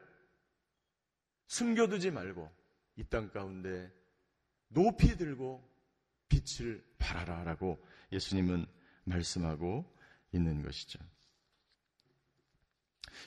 숨겨두지 1.47 2.11
말고 2.11 2.49
이 2.97 3.03
땅 3.03 3.29
가운데 3.29 3.91
높이 4.69 5.17
들고 5.17 5.63
빛을 6.29 6.83
발하라라고 6.97 7.83
예수님은 8.11 8.65
말씀하고 9.05 9.85
있는 10.31 10.61
것이죠. 10.61 10.99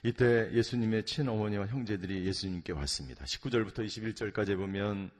이때 0.04 0.50
예수님의 0.52 1.06
친어머니와 1.06 1.66
형제들이 1.66 2.26
예수님께 2.26 2.72
왔습니다. 2.72 3.24
19절부터 3.24 3.84
21절까지 3.84 4.56
보면 4.56 5.10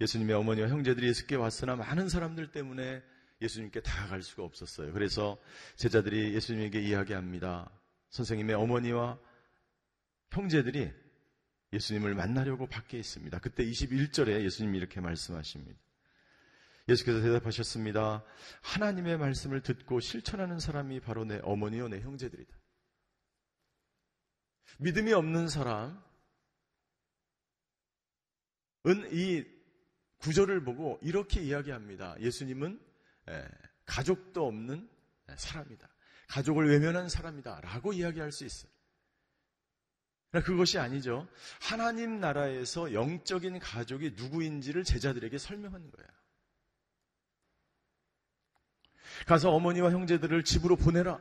예수님의 0.00 0.34
어머니와 0.36 0.68
형제들이 0.68 1.08
예수께 1.08 1.36
왔으나 1.36 1.76
많은 1.76 2.08
사람들 2.08 2.52
때문에 2.52 3.02
예수님께 3.42 3.80
다가갈 3.80 4.22
수가 4.22 4.44
없었어요. 4.44 4.92
그래서 4.92 5.38
제자들이 5.76 6.34
예수님에게 6.34 6.80
이야기합니다. 6.80 7.70
선생님의 8.10 8.54
어머니와 8.54 9.18
형제들이 10.30 10.90
예수님을 11.72 12.14
만나려고 12.14 12.66
밖에 12.66 12.98
있습니다. 12.98 13.38
그때 13.40 13.64
21절에 13.64 14.42
예수님이 14.44 14.78
이렇게 14.78 15.00
말씀하십니다. 15.00 15.78
예수께서 16.88 17.20
대답하셨습니다. 17.22 18.24
하나님의 18.62 19.18
말씀을 19.18 19.62
듣고 19.62 20.00
실천하는 20.00 20.60
사람이 20.60 21.00
바로 21.00 21.24
내 21.24 21.40
어머니요, 21.42 21.88
내 21.88 22.00
형제들이다. 22.00 22.54
믿음이 24.80 25.12
없는 25.12 25.48
사람은 25.48 25.96
이 29.12 29.44
구절을 30.18 30.64
보고 30.64 30.98
이렇게 31.02 31.40
이야기합니다. 31.40 32.20
예수님은 32.20 32.80
가족도 33.86 34.46
없는 34.46 34.88
사람이다. 35.36 35.88
가족을 36.28 36.68
외면한 36.68 37.08
사람이다. 37.08 37.60
라고 37.60 37.92
이야기할 37.92 38.32
수 38.32 38.44
있어요. 38.44 38.72
그것이 40.44 40.78
아니죠. 40.78 41.28
하나님 41.60 42.18
나라에서 42.18 42.92
영적인 42.92 43.58
가족이 43.60 44.14
누구인지를 44.16 44.82
제자들에게 44.84 45.38
설명하는 45.38 45.90
거예요. 45.90 46.10
가서 49.26 49.50
어머니와 49.50 49.90
형제들을 49.90 50.44
집으로 50.44 50.76
보내라. 50.76 51.20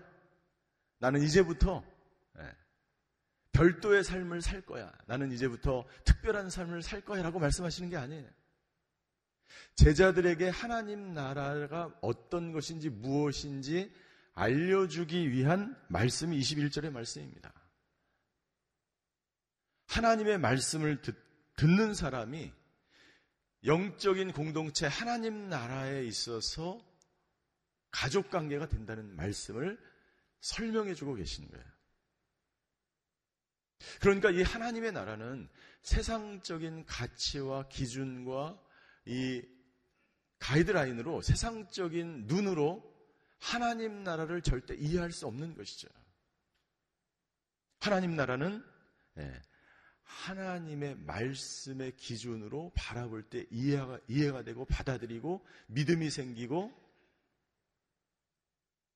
나는 1.00 1.22
이제부터 1.22 1.84
별도의 3.54 4.04
삶을 4.04 4.42
살 4.42 4.62
거야. 4.62 4.92
나는 5.06 5.32
이제부터 5.32 5.86
특별한 6.04 6.50
삶을 6.50 6.82
살 6.82 7.02
거야. 7.02 7.22
라고 7.22 7.40
말씀하시는 7.40 7.90
게 7.90 7.98
아니에요. 7.98 8.28
제자들에게 9.76 10.50
하나님 10.50 11.14
나라가 11.14 11.96
어떤 12.02 12.52
것인지 12.52 12.90
무엇인지 12.90 13.94
알려주기 14.34 15.32
위한 15.32 15.76
말씀이 15.88 16.38
21절의 16.40 16.92
말씀입니다. 16.92 17.54
하나님의 19.88 20.40
말씀을 20.40 21.02
듣, 21.02 21.16
듣는 21.56 21.94
사람이 21.94 22.52
영적인 23.66 24.32
공동체 24.34 24.88
하나님 24.88 25.50
나라에 25.50 26.04
있어서 26.06 26.84
가족 27.94 28.32
관계가 28.32 28.68
된다는 28.68 29.16
말씀을 29.16 29.80
설명해 30.42 30.96
주고 30.96 31.14
계시는 31.14 31.50
거예요. 31.50 31.66
그러니까 34.02 34.32
이 34.32 34.42
하나님의 34.42 34.92
나라는 34.92 35.48
세상적인 35.84 36.86
가치와 36.86 37.68
기준과 37.70 38.60
이 39.06 39.42
가이드라인으로 40.40 41.22
세상적인 41.22 42.26
눈으로 42.26 42.92
하나님 43.40 44.04
나라를 44.04 44.42
절대 44.42 44.74
이해할 44.76 45.12
수 45.12 45.28
없는 45.28 45.54
것이죠. 45.54 45.88
하나님 47.80 48.16
나라는 48.16 48.66
예, 49.20 49.42
하나님의 50.04 50.96
말씀의 50.96 51.96
기준으로 51.96 52.72
바라볼 52.76 53.24
때 53.30 53.46
이해가, 53.52 54.00
이해가 54.08 54.44
되고 54.44 54.66
받아들이고 54.66 55.46
믿음이 55.68 56.10
생기고 56.10 56.83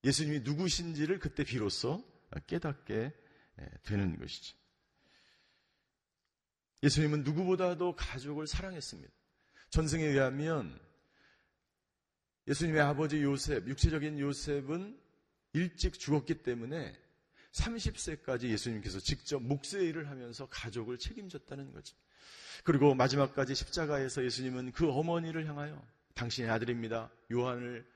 예수님이 0.03 0.41
누구신지를 0.41 1.19
그때 1.19 1.43
비로소 1.43 2.03
깨닫게 2.47 3.13
예, 3.59 3.69
되는 3.83 4.17
것이죠. 4.19 4.55
예수님은 6.83 7.23
누구보다도 7.23 7.95
가족을 7.95 8.47
사랑했습니다. 8.47 9.11
전승에 9.69 10.05
의하면 10.05 10.79
예수님의 12.47 12.81
아버지 12.81 13.21
요셉, 13.23 13.67
육체적인 13.67 14.19
요셉은 14.19 14.99
일찍 15.53 15.99
죽었기 15.99 16.43
때문에 16.43 16.95
30세까지 17.51 18.49
예수님께서 18.49 18.99
직접 18.99 19.41
묵세의 19.41 19.87
일을 19.87 20.09
하면서 20.09 20.47
가족을 20.47 20.97
책임졌다는 20.99 21.71
거죠. 21.71 21.95
그리고 22.63 22.93
마지막까지 22.93 23.55
십자가에서 23.55 24.23
예수님은 24.23 24.71
그 24.71 24.89
어머니를 24.89 25.47
향하여 25.47 25.83
당신의 26.13 26.49
아들입니다. 26.51 27.11
요한을 27.31 27.87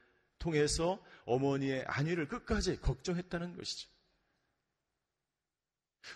통해서 0.41 1.01
어머니의 1.25 1.85
안위를 1.87 2.27
끝까지 2.27 2.81
걱정했다는 2.81 3.55
것이죠. 3.55 3.89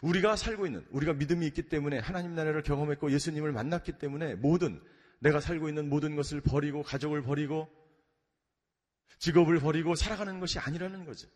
우리가 0.02 0.36
살고 0.36 0.66
있는, 0.66 0.86
우리가 0.90 1.14
믿음이 1.14 1.46
있기 1.48 1.70
때문에 1.70 2.00
하나님 2.00 2.34
나라를 2.34 2.64
경험했고 2.64 3.12
예수님을 3.12 3.52
만났기 3.52 4.00
때문에 4.00 4.36
모든, 4.36 4.82
내가 5.20 5.40
살고 5.40 5.70
있는 5.70 5.88
모든 5.88 6.16
것을 6.16 6.42
버리고 6.42 6.84
가족을 6.84 7.22
버리고 7.22 7.70
직업을 9.20 9.60
버리고 9.60 9.96
살아가는 9.96 10.40
것이 10.40 10.60
아니라는 10.60 11.06
거죠. 11.06 11.30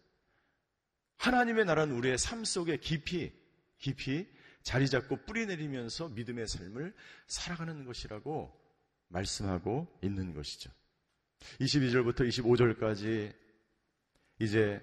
하나님의 1.17 1.65
나라는 1.65 1.95
우리의 1.95 2.17
삶 2.17 2.43
속에 2.43 2.77
깊이, 2.77 3.31
깊이 3.77 4.27
자리 4.63 4.89
잡고 4.89 5.25
뿌리 5.25 5.45
내리면서 5.45 6.09
믿음의 6.09 6.47
삶을 6.47 6.93
살아가는 7.27 7.85
것이라고 7.85 8.51
말씀하고 9.07 9.87
있는 10.01 10.33
것이죠. 10.33 10.71
22절부터 11.59 12.27
25절까지 12.27 13.33
이제 14.39 14.81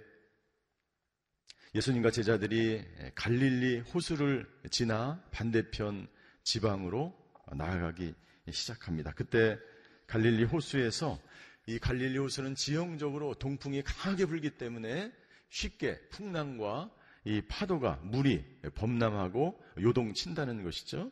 예수님과 1.75 2.11
제자들이 2.11 2.83
갈릴리 3.15 3.81
호수를 3.81 4.47
지나 4.71 5.23
반대편 5.31 6.09
지방으로 6.43 7.15
나아가기 7.53 8.15
시작합니다. 8.51 9.13
그때 9.13 9.59
갈릴리 10.07 10.45
호수에서 10.45 11.21
이 11.67 11.79
갈릴리 11.79 12.17
호수는 12.19 12.55
지형적으로 12.55 13.35
동풍이 13.35 13.83
강하게 13.83 14.27
불기 14.27 14.51
때문에 14.51 15.13
쉽게 15.49 16.09
풍랑과 16.11 16.91
이 17.25 17.43
파도가 17.43 18.01
물이 18.05 18.61
범람하고 18.77 19.61
요동친다는 19.81 20.63
것이죠. 20.63 21.11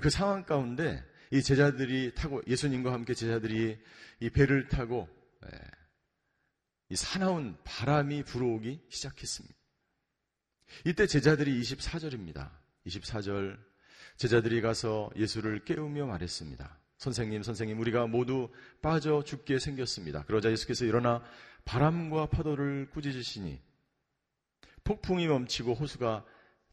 그 0.00 0.10
상황 0.10 0.44
가운데 0.44 1.02
이 1.30 1.42
제자들이 1.42 2.14
타고 2.14 2.42
예수님과 2.46 2.92
함께 2.92 3.14
제자들이 3.14 3.78
이 4.20 4.30
배를 4.30 4.68
타고 4.68 5.08
예, 5.44 5.58
이 6.90 6.96
사나운 6.96 7.56
바람이 7.64 8.22
불어오기 8.24 8.86
시작했습니다. 8.88 9.54
이때 10.84 11.06
제자들이 11.06 11.60
24절입니다. 11.60 12.50
24절 12.86 13.58
제자들이 14.16 14.60
가서 14.60 15.10
예수를 15.16 15.64
깨우며 15.64 16.06
말했습니다. 16.06 16.80
선생님, 16.98 17.42
선생님, 17.42 17.78
우리가 17.80 18.06
모두 18.06 18.50
빠져 18.80 19.22
죽게 19.22 19.58
생겼습니다. 19.58 20.24
그러자 20.24 20.50
예수께서 20.50 20.84
일어나 20.84 21.22
바람과 21.64 22.26
파도를 22.26 22.88
꾸짖으시니 22.90 23.60
폭풍이 24.84 25.26
멈추고 25.26 25.74
호수가 25.74 26.24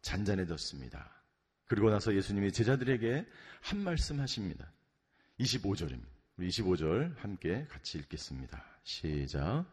잔잔해졌습니다. 0.01 1.22
그리고 1.67 1.89
나서 1.89 2.13
예수님이 2.13 2.51
제자들에게 2.51 3.25
한 3.61 3.79
말씀 3.83 4.19
하십니다. 4.19 4.71
25절입니다. 5.39 6.13
우리 6.37 6.49
25절 6.49 7.15
함께 7.17 7.65
같이 7.69 7.97
읽겠습니다. 7.99 8.63
시작. 8.83 9.65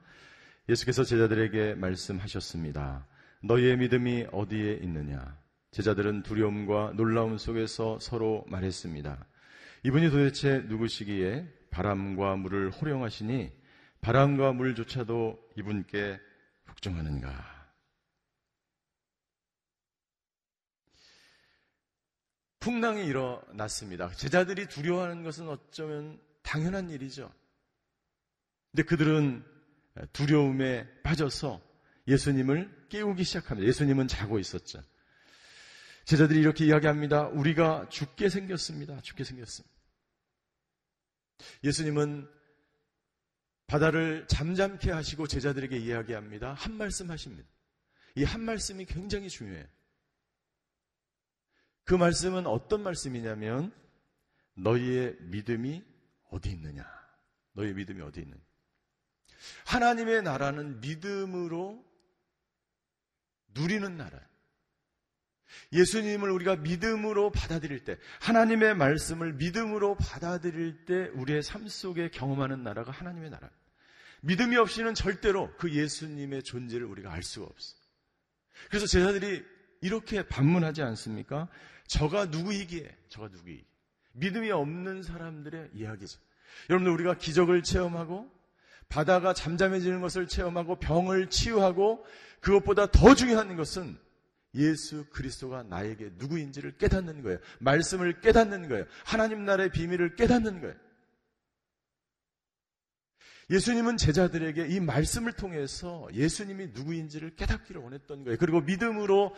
예수께서 0.69 1.05
제자들에게 1.05 1.75
말씀하셨습니다. 1.75 3.07
너희의 3.43 3.79
믿음이 3.79 4.27
어디에 4.31 4.75
있느냐? 4.83 5.39
제자들은 5.73 6.23
두려움과 6.23 6.93
놀라움 6.97 7.39
속에서 7.39 7.99
서로 8.01 8.45
말했습니다. 8.49 9.27
이분이 9.85 10.11
도대체 10.11 10.59
누구시기에 10.69 11.49
바람과 11.71 12.37
물을 12.37 12.71
호령하시니 12.71 13.51
바람과 14.01 14.53
물조차도 14.53 15.39
이분께 15.57 16.21
복종하는가? 16.67 17.60
풍랑이 22.61 23.05
일어났습니다. 23.07 24.11
제자들이 24.13 24.67
두려워하는 24.67 25.23
것은 25.23 25.49
어쩌면 25.49 26.21
당연한 26.43 26.91
일이죠. 26.91 27.33
근데 28.71 28.83
그들은 28.85 29.45
두려움에 30.13 30.87
빠져서 31.03 31.61
예수님을 32.07 32.87
깨우기 32.89 33.25
시작합니다. 33.25 33.67
예수님은 33.67 34.09
자고 34.09 34.39
있었죠. 34.39 34.83
제자들이 36.05 36.41
이렇게 36.41 36.67
이야기합니다. 36.67 37.29
우리가 37.29 37.89
죽게 37.89 38.29
생겼습니다. 38.29 39.01
죽게 39.01 39.25
생겼습니다. 39.25 39.75
예수님은 41.65 42.29
바다를 43.67 44.27
잠잠케 44.29 44.91
하시고 44.91 45.27
제자들에게 45.27 45.77
이야기합니다. 45.79 46.55
한 46.55 46.75
말씀 46.75 47.11
하십니다. 47.11 47.49
이 48.17 48.25
한 48.25 48.41
말씀이 48.43 48.85
굉장히 48.87 49.29
중요해요. 49.29 49.65
그 51.85 51.95
말씀은 51.95 52.47
어떤 52.47 52.83
말씀이냐면 52.83 53.73
너희의 54.55 55.17
믿음이 55.21 55.83
어디 56.31 56.51
있느냐? 56.51 56.85
너희의 57.53 57.75
믿음이 57.75 58.01
어디 58.03 58.21
있느냐? 58.21 58.41
하나님의 59.67 60.23
나라는 60.23 60.81
믿음으로 60.81 61.85
누리는 63.55 63.97
나라예요. 63.97 64.31
예수님을 65.73 66.31
우리가 66.31 66.57
믿음으로 66.57 67.33
받아들일 67.33 67.85
때, 67.85 67.99
하나님의 68.21 68.77
말씀을 68.77 69.33
믿음으로 69.33 69.97
받아들일 69.97 70.85
때 70.85 71.09
우리의 71.15 71.43
삶 71.43 71.67
속에 71.67 72.11
경험하는 72.11 72.63
나라가 72.63 72.93
하나님의 72.93 73.31
나라. 73.31 73.51
믿음이 74.23 74.57
없이는 74.57 74.95
절대로 74.95 75.53
그 75.57 75.73
예수님의 75.73 76.43
존재를 76.45 76.87
우리가 76.87 77.13
알 77.13 77.23
수가 77.23 77.47
없어. 77.47 77.77
그래서 78.69 78.87
제자들이 78.87 79.45
이렇게 79.81 80.27
반문하지 80.27 80.83
않습니까? 80.83 81.49
저가 81.87 82.27
누구이기에, 82.27 82.97
저가 83.09 83.29
누구이기에. 83.29 83.65
믿음이 84.13 84.51
없는 84.51 85.03
사람들의 85.03 85.71
이야기죠. 85.75 86.19
여러분들 86.69 86.93
우리가 86.93 87.15
기적을 87.15 87.63
체험하고 87.63 88.31
바다가 88.89 89.33
잠잠해지는 89.33 90.01
것을 90.01 90.27
체험하고 90.27 90.77
병을 90.77 91.31
치유하고 91.31 92.05
그것보다 92.41 92.91
더 92.91 93.15
중요한 93.15 93.57
것은 93.57 93.97
예수 94.55 95.05
그리스도가 95.11 95.63
나에게 95.63 96.11
누구인지를 96.17 96.77
깨닫는 96.77 97.23
거예요. 97.23 97.39
말씀을 97.61 98.21
깨닫는 98.21 98.69
거예요. 98.69 98.85
하나님 99.05 99.45
나라의 99.45 99.71
비밀을 99.71 100.17
깨닫는 100.17 100.61
거예요. 100.61 100.75
예수님은 103.51 103.97
제자들에게 103.97 104.69
이 104.69 104.81
말씀을 104.81 105.33
통해서 105.33 106.09
예수님이 106.13 106.69
누구인지를 106.69 107.35
깨닫기를 107.37 107.81
원했던 107.81 108.25
거예요. 108.25 108.39
그리고 108.39 108.61
믿음으로 108.61 109.35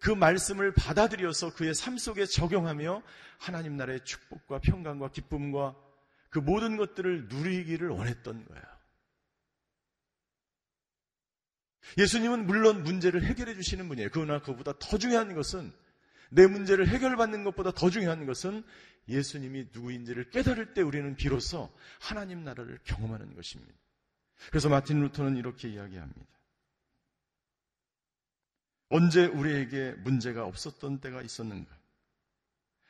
그 0.00 0.10
말씀을 0.10 0.72
받아들여서 0.72 1.54
그의 1.54 1.74
삶 1.74 1.98
속에 1.98 2.24
적용하며 2.24 3.02
하나님 3.38 3.76
나라의 3.76 4.04
축복과 4.04 4.60
평강과 4.60 5.10
기쁨과 5.10 5.76
그 6.30 6.38
모든 6.38 6.76
것들을 6.76 7.28
누리기를 7.28 7.88
원했던 7.88 8.44
거예요. 8.46 8.64
예수님은 11.98 12.46
물론 12.46 12.82
문제를 12.82 13.24
해결해 13.24 13.54
주시는 13.54 13.88
분이에요. 13.88 14.08
그러나 14.12 14.40
그보다 14.40 14.72
더 14.78 14.96
중요한 14.96 15.34
것은 15.34 15.72
내 16.30 16.46
문제를 16.46 16.88
해결받는 16.88 17.44
것보다 17.44 17.72
더 17.72 17.90
중요한 17.90 18.24
것은 18.26 18.62
예수님이 19.08 19.68
누구인지를 19.72 20.30
깨달을 20.30 20.72
때 20.72 20.82
우리는 20.82 21.16
비로소 21.16 21.70
하나님 21.98 22.44
나라를 22.44 22.78
경험하는 22.84 23.34
것입니다. 23.34 23.74
그래서 24.48 24.68
마틴 24.68 25.00
루터는 25.00 25.36
이렇게 25.36 25.68
이야기합니다. 25.68 26.39
언제 28.90 29.24
우리에게 29.24 29.92
문제가 29.92 30.44
없었던 30.44 31.00
때가 31.00 31.22
있었는가? 31.22 31.76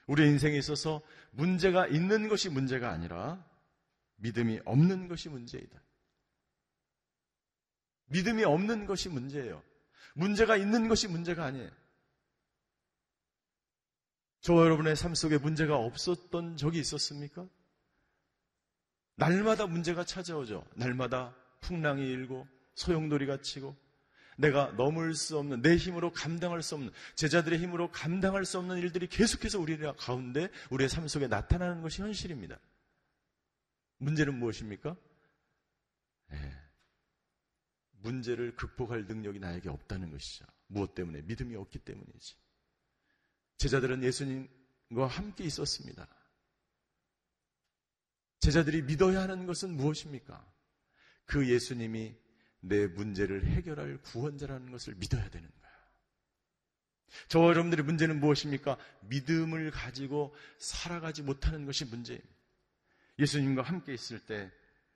우리 0.07 0.27
인생에 0.27 0.57
있어서 0.57 1.03
문제가 1.31 1.87
있는 1.87 2.29
것이 2.29 2.49
문제가 2.49 2.91
아니라 2.91 3.45
믿음이 4.17 4.61
없는 4.65 5.09
것이 5.09 5.29
문제이다. 5.29 5.81
믿음이 8.07 8.45
없는 8.45 8.87
것이 8.87 9.09
문제예요. 9.09 9.63
문제가 10.15 10.57
있는 10.57 10.89
것이 10.89 11.07
문제가 11.07 11.45
아니에요. 11.45 11.71
저와 14.41 14.65
여러분의 14.65 14.97
삶 14.97 15.15
속에 15.15 15.39
문제가 15.39 15.77
없었던 15.77 16.57
적이 16.57 16.81
있었습니까? 16.81 17.47
날마다 19.17 19.67
문제가 19.67 20.05
찾아오죠. 20.05 20.67
날마다 20.77 21.37
풍랑이 21.61 22.03
일고 22.03 22.49
소용돌이가 22.75 23.43
치고 23.43 23.77
내가 24.41 24.73
넘을 24.73 25.15
수 25.15 25.39
없는 25.39 25.61
내 25.61 25.77
힘으로 25.77 26.13
감당할 26.13 26.63
수 26.63 26.75
없는 26.75 26.91
제자들의 27.15 27.59
힘으로 27.59 27.91
감당할 27.91 28.45
수 28.45 28.59
없는 28.59 28.79
일들이 28.79 29.07
계속해서 29.07 29.61
우리 29.61 29.79
가운데 29.79 30.49
우리의 30.71 30.89
삶 30.89 31.07
속에 31.07 31.27
나타나는 31.27 31.83
것이 31.83 32.01
현실입니다. 32.01 32.59
문제는 33.99 34.39
무엇입니까? 34.39 34.97
네. 36.31 36.53
문제를 37.99 38.57
극복할 38.57 39.05
능력이 39.05 39.39
나에게 39.39 39.69
없다는 39.69 40.11
것이죠. 40.11 40.47
무엇 40.69 40.95
때문에? 40.95 41.21
믿음이 41.23 41.55
없기 41.57 41.81
때문이지. 41.81 42.35
제자들은 43.59 44.03
예수님과 44.03 45.07
함께 45.07 45.45
있었습니다. 45.45 46.09
제자들이 48.39 48.83
믿어야 48.83 49.21
하는 49.21 49.45
것은 49.45 49.77
무엇입니까? 49.77 50.51
그 51.27 51.47
예수님이 51.47 52.17
내 52.61 52.87
문제를 52.87 53.47
해결할 53.47 53.99
구원자라는 54.03 54.71
것을 54.71 54.95
믿어야 54.97 55.29
되는 55.31 55.49
거예요. 55.49 55.61
저와 57.29 57.49
여러분들의 57.49 57.85
문제는 57.85 58.21
무엇입니까? 58.21 58.77
믿음을 59.09 59.71
가지고 59.71 60.35
살아가지 60.59 61.23
못하는 61.23 61.67
것이 61.67 61.85
문제입니다. 61.85 62.29
예수님과 63.19 63.63
함께 63.63 63.93
있을 63.93 64.21
때 64.21 64.51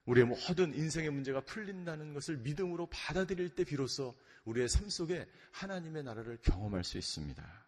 우리의 0.06 0.26
모든 0.26 0.74
인생의 0.74 1.10
문제가 1.10 1.40
풀린다는 1.40 2.14
것을 2.14 2.36
믿음으로 2.38 2.86
받아들일 2.86 3.54
때 3.54 3.64
비로소 3.64 4.14
우리의 4.44 4.68
삶 4.68 4.88
속에 4.88 5.26
하나님의 5.52 6.04
나라를 6.04 6.38
경험할 6.42 6.84
수 6.84 6.98
있습니다. 6.98 7.64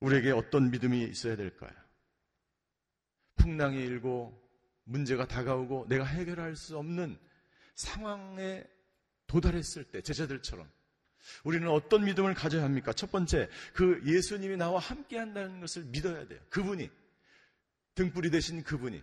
우리에게 0.00 0.30
어떤 0.30 0.70
믿음이 0.70 1.02
있어야 1.04 1.36
될까요? 1.36 1.72
풍랑이 3.36 3.78
일고 3.78 4.40
문제가 4.84 5.26
다가오고 5.26 5.86
내가 5.88 6.04
해결할 6.04 6.56
수 6.56 6.78
없는 6.78 7.18
상황에 7.74 8.64
도달했을 9.26 9.84
때 9.84 10.00
제자들처럼 10.00 10.68
우리는 11.42 11.68
어떤 11.68 12.04
믿음을 12.04 12.34
가져야 12.34 12.62
합니까? 12.62 12.92
첫 12.92 13.10
번째, 13.10 13.48
그 13.72 14.02
예수님이 14.04 14.56
나와 14.56 14.78
함께 14.78 15.18
한다는 15.18 15.60
것을 15.60 15.84
믿어야 15.84 16.26
돼요. 16.26 16.40
그분이 16.50 16.90
등불이 17.94 18.30
되신 18.30 18.62
그분이 18.62 19.02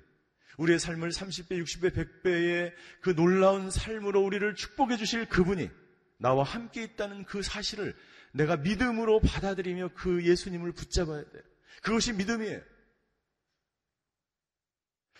우리의 0.57 0.79
삶을 0.79 1.09
30배, 1.09 1.63
60배, 1.63 2.23
100배의 2.23 2.73
그 3.01 3.15
놀라운 3.15 3.71
삶으로 3.71 4.21
우리를 4.21 4.53
축복해 4.55 4.97
주실 4.97 5.25
그분이 5.27 5.69
나와 6.17 6.43
함께 6.43 6.83
있다는 6.83 7.25
그 7.25 7.41
사실을 7.41 7.95
내가 8.31 8.57
믿음으로 8.57 9.19
받아들이며 9.21 9.91
그 9.95 10.23
예수님을 10.23 10.71
붙잡아야 10.73 11.23
돼요. 11.23 11.43
그것이 11.81 12.13
믿음이에요. 12.13 12.61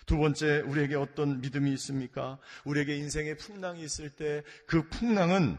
두 0.06 0.18
번째, 0.18 0.60
우리에게 0.62 0.96
어떤 0.96 1.42
믿음이 1.42 1.72
있습니까? 1.74 2.40
우리에게 2.66 2.96
인생의 2.98 3.38
풍랑이 3.38 3.84
있을 3.84 4.10
때 4.10 4.44
그 4.68 4.88
풍랑은 4.90 5.58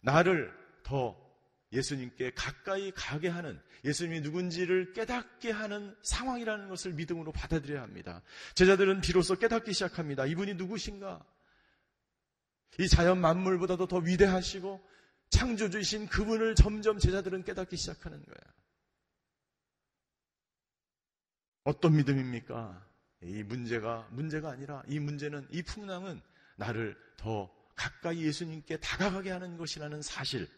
나를 0.00 0.52
더 0.82 1.16
예수님께 1.72 2.32
가까이 2.34 2.92
가게 2.92 3.28
하는 3.28 3.60
예수님이 3.84 4.20
누군지를 4.20 4.92
깨닫게 4.92 5.50
하는 5.50 5.94
상황이라는 6.02 6.68
것을 6.68 6.92
믿음으로 6.92 7.32
받아들여야 7.32 7.82
합니다. 7.82 8.22
제자들은 8.54 9.00
비로소 9.00 9.36
깨닫기 9.36 9.72
시작합니다. 9.72 10.26
이분이 10.26 10.54
누구신가? 10.54 11.24
이 12.78 12.88
자연 12.88 13.20
만물보다도 13.20 13.86
더 13.86 13.98
위대하시고 13.98 14.86
창조주이신 15.30 16.08
그분을 16.08 16.54
점점 16.54 16.98
제자들은 16.98 17.44
깨닫기 17.44 17.76
시작하는 17.76 18.24
거야. 18.24 18.54
어떤 21.64 21.96
믿음입니까? 21.96 22.86
이 23.26 23.42
문제가 23.42 24.08
문제가 24.10 24.50
아니라 24.50 24.82
이 24.88 24.98
문제는 24.98 25.46
이 25.50 25.62
풍랑은 25.62 26.20
나를 26.56 26.96
더 27.16 27.52
가까이 27.74 28.24
예수님께 28.24 28.78
다가가게 28.78 29.30
하는 29.30 29.56
것이라는 29.56 30.02
사실. 30.02 30.48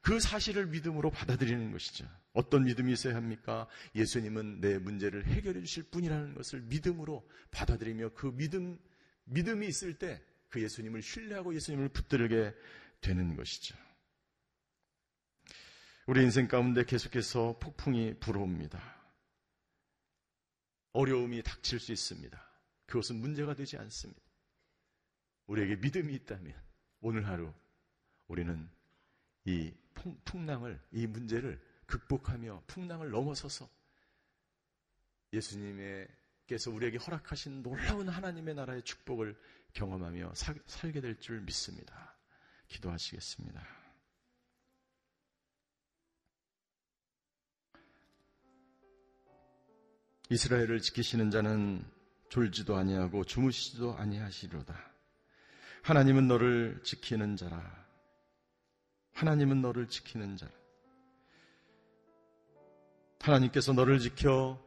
그 0.00 0.20
사실을 0.20 0.66
믿음으로 0.66 1.10
받아들이는 1.10 1.72
것이죠. 1.72 2.08
어떤 2.32 2.64
믿음이 2.64 2.92
있어야 2.92 3.16
합니까? 3.16 3.66
예수님은 3.94 4.60
내 4.60 4.78
문제를 4.78 5.26
해결해 5.26 5.60
주실 5.60 5.84
분이라는 5.84 6.34
것을 6.34 6.60
믿음으로 6.62 7.28
받아들이며 7.50 8.10
그 8.14 8.32
믿음, 8.36 8.78
믿음이 9.24 9.66
있을 9.66 9.94
때 9.94 10.22
그 10.56 10.62
예수님을 10.62 11.02
신뢰하고 11.02 11.54
예수님을 11.54 11.90
붙들게 11.90 12.54
되는 13.02 13.36
것이죠. 13.36 13.76
우리 16.06 16.22
인생 16.22 16.48
가운데 16.48 16.84
계속해서 16.84 17.58
폭풍이 17.60 18.14
불어옵니다. 18.20 18.95
어려움이 20.96 21.42
닥칠 21.42 21.78
수 21.78 21.92
있습니다. 21.92 22.42
그것은 22.86 23.16
문제가 23.16 23.54
되지 23.54 23.76
않습니다. 23.76 24.20
우리에게 25.46 25.76
믿음이 25.76 26.14
있다면 26.14 26.54
오늘 27.00 27.26
하루 27.28 27.52
우리는 28.28 28.68
이 29.44 29.72
풍랑을, 30.24 30.80
이 30.92 31.06
문제를 31.06 31.60
극복하며 31.86 32.64
풍랑을 32.66 33.10
넘어서서 33.10 33.68
예수님께서 35.32 36.70
우리에게 36.72 36.96
허락하신 36.98 37.62
놀라운 37.62 38.08
하나님의 38.08 38.54
나라의 38.54 38.82
축복을 38.82 39.38
경험하며 39.74 40.34
사, 40.34 40.54
살게 40.66 41.00
될 41.00 41.20
줄 41.20 41.40
믿습니다. 41.42 42.16
기도하시겠습니다. 42.68 43.85
이스라엘을 50.28 50.80
지키시는 50.80 51.30
자는 51.30 51.84
졸지도 52.28 52.76
아니하고 52.76 53.24
주무시지도 53.24 53.94
아니하시리로다. 53.96 54.74
하나님은 55.82 56.26
너를 56.26 56.80
지키는 56.82 57.36
자라. 57.36 57.62
하나님은 59.12 59.62
너를 59.62 59.88
지키는 59.88 60.36
자라. 60.36 60.52
하나님께서 63.20 63.72
너를 63.72 63.98
지켜 63.98 64.60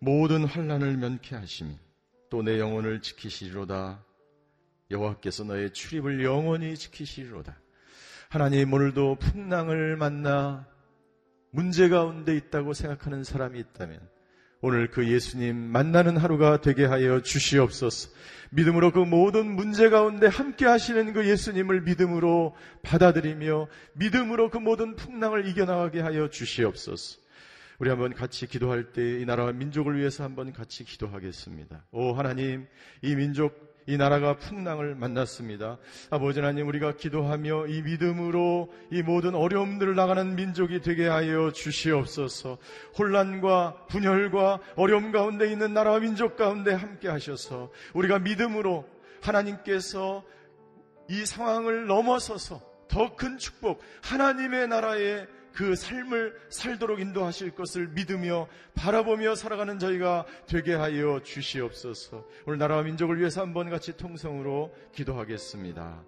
모든 0.00 0.44
환란을 0.44 0.96
면케하시며 0.96 1.74
또내 2.30 2.58
영혼을 2.58 3.00
지키시리로다. 3.00 4.04
여호와께서 4.90 5.44
너의 5.44 5.72
출입을 5.72 6.24
영원히 6.24 6.76
지키시리로다. 6.76 7.56
하나님 8.28 8.72
오늘도 8.72 9.16
풍랑을 9.16 9.96
만나 9.96 10.66
문제 11.50 11.88
가운데 11.88 12.36
있다고 12.36 12.74
생각하는 12.74 13.24
사람이 13.24 13.58
있다면 13.58 14.17
오늘 14.60 14.90
그 14.90 15.08
예수님 15.08 15.56
만나는 15.56 16.16
하루가 16.16 16.60
되게 16.60 16.84
하여 16.84 17.22
주시옵소서. 17.22 18.10
믿음으로 18.50 18.92
그 18.92 18.98
모든 18.98 19.54
문제 19.54 19.88
가운데 19.90 20.26
함께 20.26 20.64
하시는 20.66 21.12
그 21.12 21.28
예수님을 21.28 21.82
믿음으로 21.82 22.56
받아들이며 22.82 23.68
믿음으로 23.94 24.50
그 24.50 24.58
모든 24.58 24.96
풍랑을 24.96 25.46
이겨나가게 25.46 26.00
하여 26.00 26.28
주시옵소서. 26.28 27.20
우리 27.78 27.90
한번 27.90 28.12
같이 28.12 28.48
기도할 28.48 28.92
때 28.92 29.20
이 29.20 29.24
나라와 29.24 29.52
민족을 29.52 29.96
위해서 29.96 30.24
한번 30.24 30.52
같이 30.52 30.82
기도하겠습니다. 30.84 31.84
오 31.92 32.12
하나님, 32.14 32.66
이 33.02 33.14
민족 33.14 33.67
이 33.88 33.96
나라가 33.96 34.36
풍랑을 34.36 34.94
만났습니다. 34.96 35.78
아버지 36.10 36.40
하나님 36.40 36.68
우리가 36.68 36.92
기도하며 36.92 37.68
이 37.68 37.80
믿음으로 37.80 38.70
이 38.92 39.00
모든 39.00 39.34
어려움들을 39.34 39.94
나가는 39.94 40.36
민족이 40.36 40.82
되게 40.82 41.08
하여 41.08 41.50
주시옵소서. 41.52 42.58
혼란과 42.98 43.86
분열과 43.88 44.60
어려움 44.76 45.10
가운데 45.10 45.50
있는 45.50 45.72
나라와 45.72 46.00
민족 46.00 46.36
가운데 46.36 46.74
함께 46.74 47.08
하셔서 47.08 47.72
우리가 47.94 48.18
믿음으로 48.18 48.86
하나님께서 49.22 50.22
이 51.08 51.24
상황을 51.24 51.86
넘어서서 51.86 52.60
더 52.88 53.16
큰 53.16 53.38
축복, 53.38 53.80
하나님의 54.02 54.68
나라에 54.68 55.26
그 55.52 55.74
삶을 55.74 56.34
살도록 56.50 57.00
인도하실 57.00 57.52
것을 57.52 57.88
믿으며 57.88 58.48
바라보며 58.74 59.34
살아가는 59.34 59.78
저희가 59.78 60.26
되게 60.46 60.74
하여 60.74 61.20
주시옵소서. 61.22 62.24
오늘 62.46 62.58
나라와 62.58 62.82
민족을 62.82 63.18
위해서 63.18 63.40
한번 63.40 63.70
같이 63.70 63.96
통성으로 63.96 64.74
기도하겠습니다. 64.94 66.04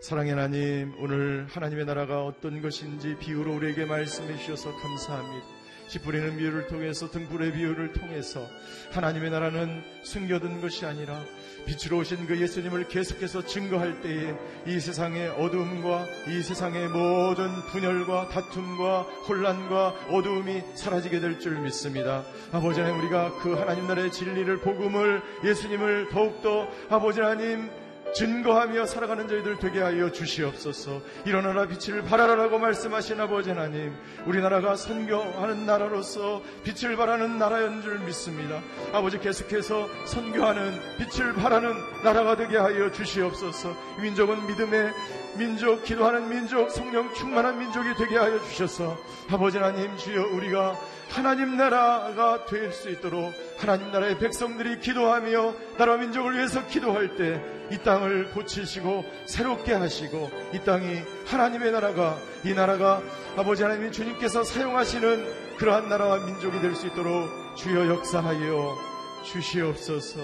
사랑의 0.00 0.32
하나님, 0.32 0.94
오늘 0.98 1.46
하나님의 1.50 1.84
나라가 1.84 2.24
어떤 2.24 2.62
것인지 2.62 3.16
비유로 3.18 3.54
우리에게 3.56 3.84
말씀해 3.84 4.38
주셔서 4.38 4.74
감사합니다. 4.76 5.59
씨 5.90 5.98
뿌리는 5.98 6.36
비유를 6.36 6.68
통해서 6.68 7.10
등불의 7.10 7.52
비유를 7.52 7.92
통해서 7.92 8.48
하나님의 8.92 9.28
나라는 9.28 9.82
숨겨둔 10.04 10.60
것이 10.60 10.86
아니라 10.86 11.20
빛으로 11.66 11.98
오신 11.98 12.28
그 12.28 12.40
예수님을 12.40 12.86
계속해서 12.86 13.44
증거할 13.44 14.00
때에 14.00 14.32
이 14.68 14.78
세상의 14.78 15.30
어두움과 15.30 16.06
이 16.28 16.42
세상의 16.42 16.90
모든 16.90 17.50
분열과 17.72 18.28
다툼과 18.28 19.02
혼란과 19.28 19.88
어두움이 20.10 20.62
사라지게 20.76 21.18
될 21.18 21.40
줄 21.40 21.58
믿습니다. 21.58 22.22
아버지 22.52 22.78
하나님 22.78 23.00
우리가 23.00 23.32
그 23.42 23.54
하나님 23.54 23.88
나라의 23.88 24.12
진리를 24.12 24.60
복음을 24.60 25.20
예수님을 25.44 26.10
더욱더 26.10 26.68
아버지 26.88 27.20
하나님 27.20 27.68
증거하며 28.14 28.86
살아가는 28.86 29.28
저희들 29.28 29.58
되게 29.58 29.80
하여 29.80 30.10
주시옵소서. 30.10 31.00
일어나라 31.24 31.66
빛을 31.66 32.02
발하라라고 32.02 32.58
말씀하신 32.58 33.20
아버지 33.20 33.50
하나님, 33.50 33.94
우리나라가 34.26 34.76
선교하는 34.76 35.66
나라로서 35.66 36.42
빛을 36.64 36.96
발하는 36.96 37.38
나라인 37.38 37.82
줄 37.82 37.98
믿습니다. 38.00 38.60
아버지 38.92 39.18
계속해서 39.18 39.88
선교하는 40.06 40.72
빛을 40.98 41.34
발하는 41.34 41.72
나라가 42.02 42.36
되게 42.36 42.56
하여 42.56 42.90
주시옵소서. 42.90 43.76
민족은 44.00 44.46
믿음의 44.46 44.92
민족, 45.36 45.82
기도하는 45.84 46.28
민족, 46.28 46.70
성령 46.70 47.12
충만한 47.14 47.58
민족이 47.58 47.94
되게 47.98 48.16
하여 48.16 48.40
주셔서 48.42 48.96
아버지 49.30 49.58
하나님 49.58 49.96
주여 49.96 50.28
우리가 50.34 50.76
하나님 51.10 51.56
나라가 51.56 52.44
될 52.46 52.72
수 52.72 52.88
있도록 52.90 53.32
하나님 53.58 53.90
나라의 53.90 54.18
백성들이 54.18 54.80
기도하며 54.80 55.54
나라 55.78 55.96
민족을 55.96 56.34
위해서 56.36 56.66
기도할 56.66 57.16
때 57.16 57.60
이 57.70 57.78
땅을 57.78 58.32
고치시고 58.32 59.04
새롭게 59.26 59.72
하시고 59.74 60.28
이 60.52 60.58
땅이 60.58 61.02
하나님의 61.26 61.70
나라가 61.70 62.18
이 62.44 62.52
나라가 62.52 63.00
아버지 63.36 63.62
하나님 63.62 63.92
주님께서 63.92 64.42
사용하시는 64.42 65.56
그러한 65.56 65.88
나라와 65.88 66.18
민족이 66.18 66.60
될 66.60 66.74
수 66.74 66.88
있도록 66.88 67.28
주여 67.56 67.86
역사하여 67.88 68.76
주시옵소서. 69.24 70.20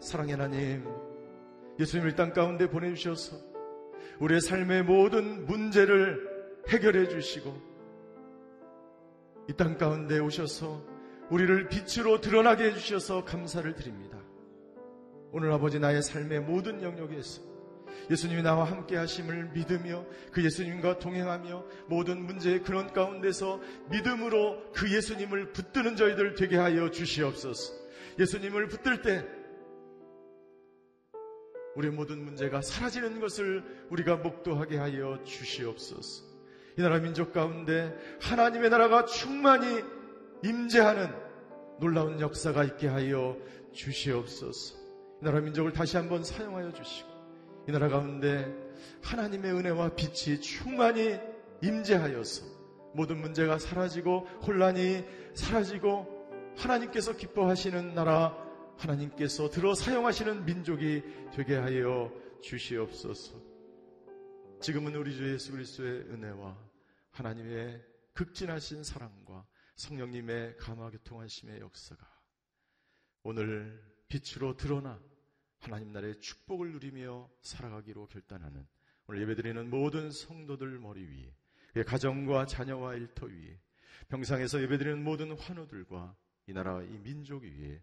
사랑의 0.00 0.32
하나님 0.32 0.84
예수님을 1.78 2.14
땅 2.16 2.32
가운데 2.32 2.68
보내주셔서 2.68 3.36
우리의 4.20 4.40
삶의 4.40 4.84
모든 4.84 5.46
문제를 5.46 6.36
해결해 6.68 7.08
주시고 7.08 7.76
이 9.48 9.52
땅 9.54 9.78
가운데 9.78 10.18
오셔서 10.18 10.82
우리를 11.30 11.68
빛으로 11.68 12.20
드러나게 12.20 12.64
해주셔서 12.64 13.24
감사를 13.24 13.74
드립니다. 13.74 14.18
오늘 15.32 15.52
아버지 15.52 15.78
나의 15.78 16.02
삶의 16.02 16.40
모든 16.40 16.82
영역에서 16.82 17.42
예수님이 18.10 18.42
나와 18.42 18.64
함께 18.64 18.96
하심을 18.96 19.50
믿으며 19.52 20.04
그 20.32 20.44
예수님과 20.44 20.98
동행하며 20.98 21.64
모든 21.88 22.22
문제의 22.24 22.62
근원 22.62 22.92
가운데서 22.92 23.60
믿음으로 23.90 24.72
그 24.72 24.92
예수님을 24.94 25.52
붙드는 25.52 25.96
저희들 25.96 26.34
되게 26.34 26.56
하여 26.56 26.90
주시옵소서. 26.90 27.74
예수님을 28.18 28.68
붙들 28.68 29.02
때 29.02 29.24
우리의 31.76 31.92
모든 31.92 32.24
문제가 32.24 32.62
사라지는 32.62 33.20
것을 33.20 33.62
우리가 33.90 34.16
목도하게 34.16 34.78
하여 34.78 35.22
주시옵소서. 35.24 36.24
이 36.78 36.82
나라 36.82 36.98
민족 36.98 37.32
가운데 37.32 37.96
하나님의 38.20 38.70
나라가 38.70 39.04
충만히 39.04 39.82
임재하는 40.42 41.08
놀라운 41.78 42.20
역사가 42.20 42.64
있게 42.64 42.88
하여 42.88 43.36
주시옵소서. 43.72 44.76
이 45.20 45.24
나라 45.24 45.40
민족을 45.40 45.72
다시 45.72 45.96
한번 45.96 46.24
사용하여 46.24 46.72
주시고 46.72 47.08
이 47.68 47.72
나라 47.72 47.88
가운데 47.88 48.54
하나님의 49.02 49.52
은혜와 49.52 49.90
빛이 49.96 50.40
충만히 50.40 51.18
임재하여서 51.62 52.44
모든 52.94 53.18
문제가 53.18 53.58
사라지고 53.58 54.26
혼란이 54.46 55.04
사라지고 55.34 56.06
하나님께서 56.56 57.14
기뻐하시는 57.14 57.94
나라 57.94 58.45
하나님께서 58.76 59.50
들어 59.50 59.74
사용하시는 59.74 60.44
민족이 60.44 61.02
되게 61.34 61.56
하여 61.56 62.12
주시옵소서. 62.42 63.40
지금은 64.60 64.94
우리 64.94 65.14
주 65.14 65.32
예수 65.32 65.52
그리스도의 65.52 66.02
은혜와 66.10 66.56
하나님의 67.10 67.82
극진하신 68.14 68.84
사랑과 68.84 69.46
성령님의 69.76 70.56
감화교통하심의 70.56 71.60
역사가 71.60 72.06
오늘 73.22 73.82
빛으로 74.08 74.56
드러나 74.56 75.00
하나님 75.58 75.92
나라의 75.92 76.20
축복을 76.20 76.72
누리며 76.72 77.28
살아가기로 77.42 78.06
결단하는 78.06 78.66
오늘 79.08 79.22
예배드리는 79.22 79.68
모든 79.68 80.10
성도들 80.10 80.78
머리 80.78 81.02
위에 81.04 81.34
그의 81.72 81.84
가정과 81.84 82.46
자녀와 82.46 82.94
일터 82.94 83.26
위에 83.26 83.60
병상에서 84.08 84.62
예배드리는 84.62 85.02
모든 85.02 85.36
환우들과 85.36 86.16
이 86.46 86.52
나라 86.52 86.82
이 86.82 86.98
민족 86.98 87.42
위에 87.42 87.82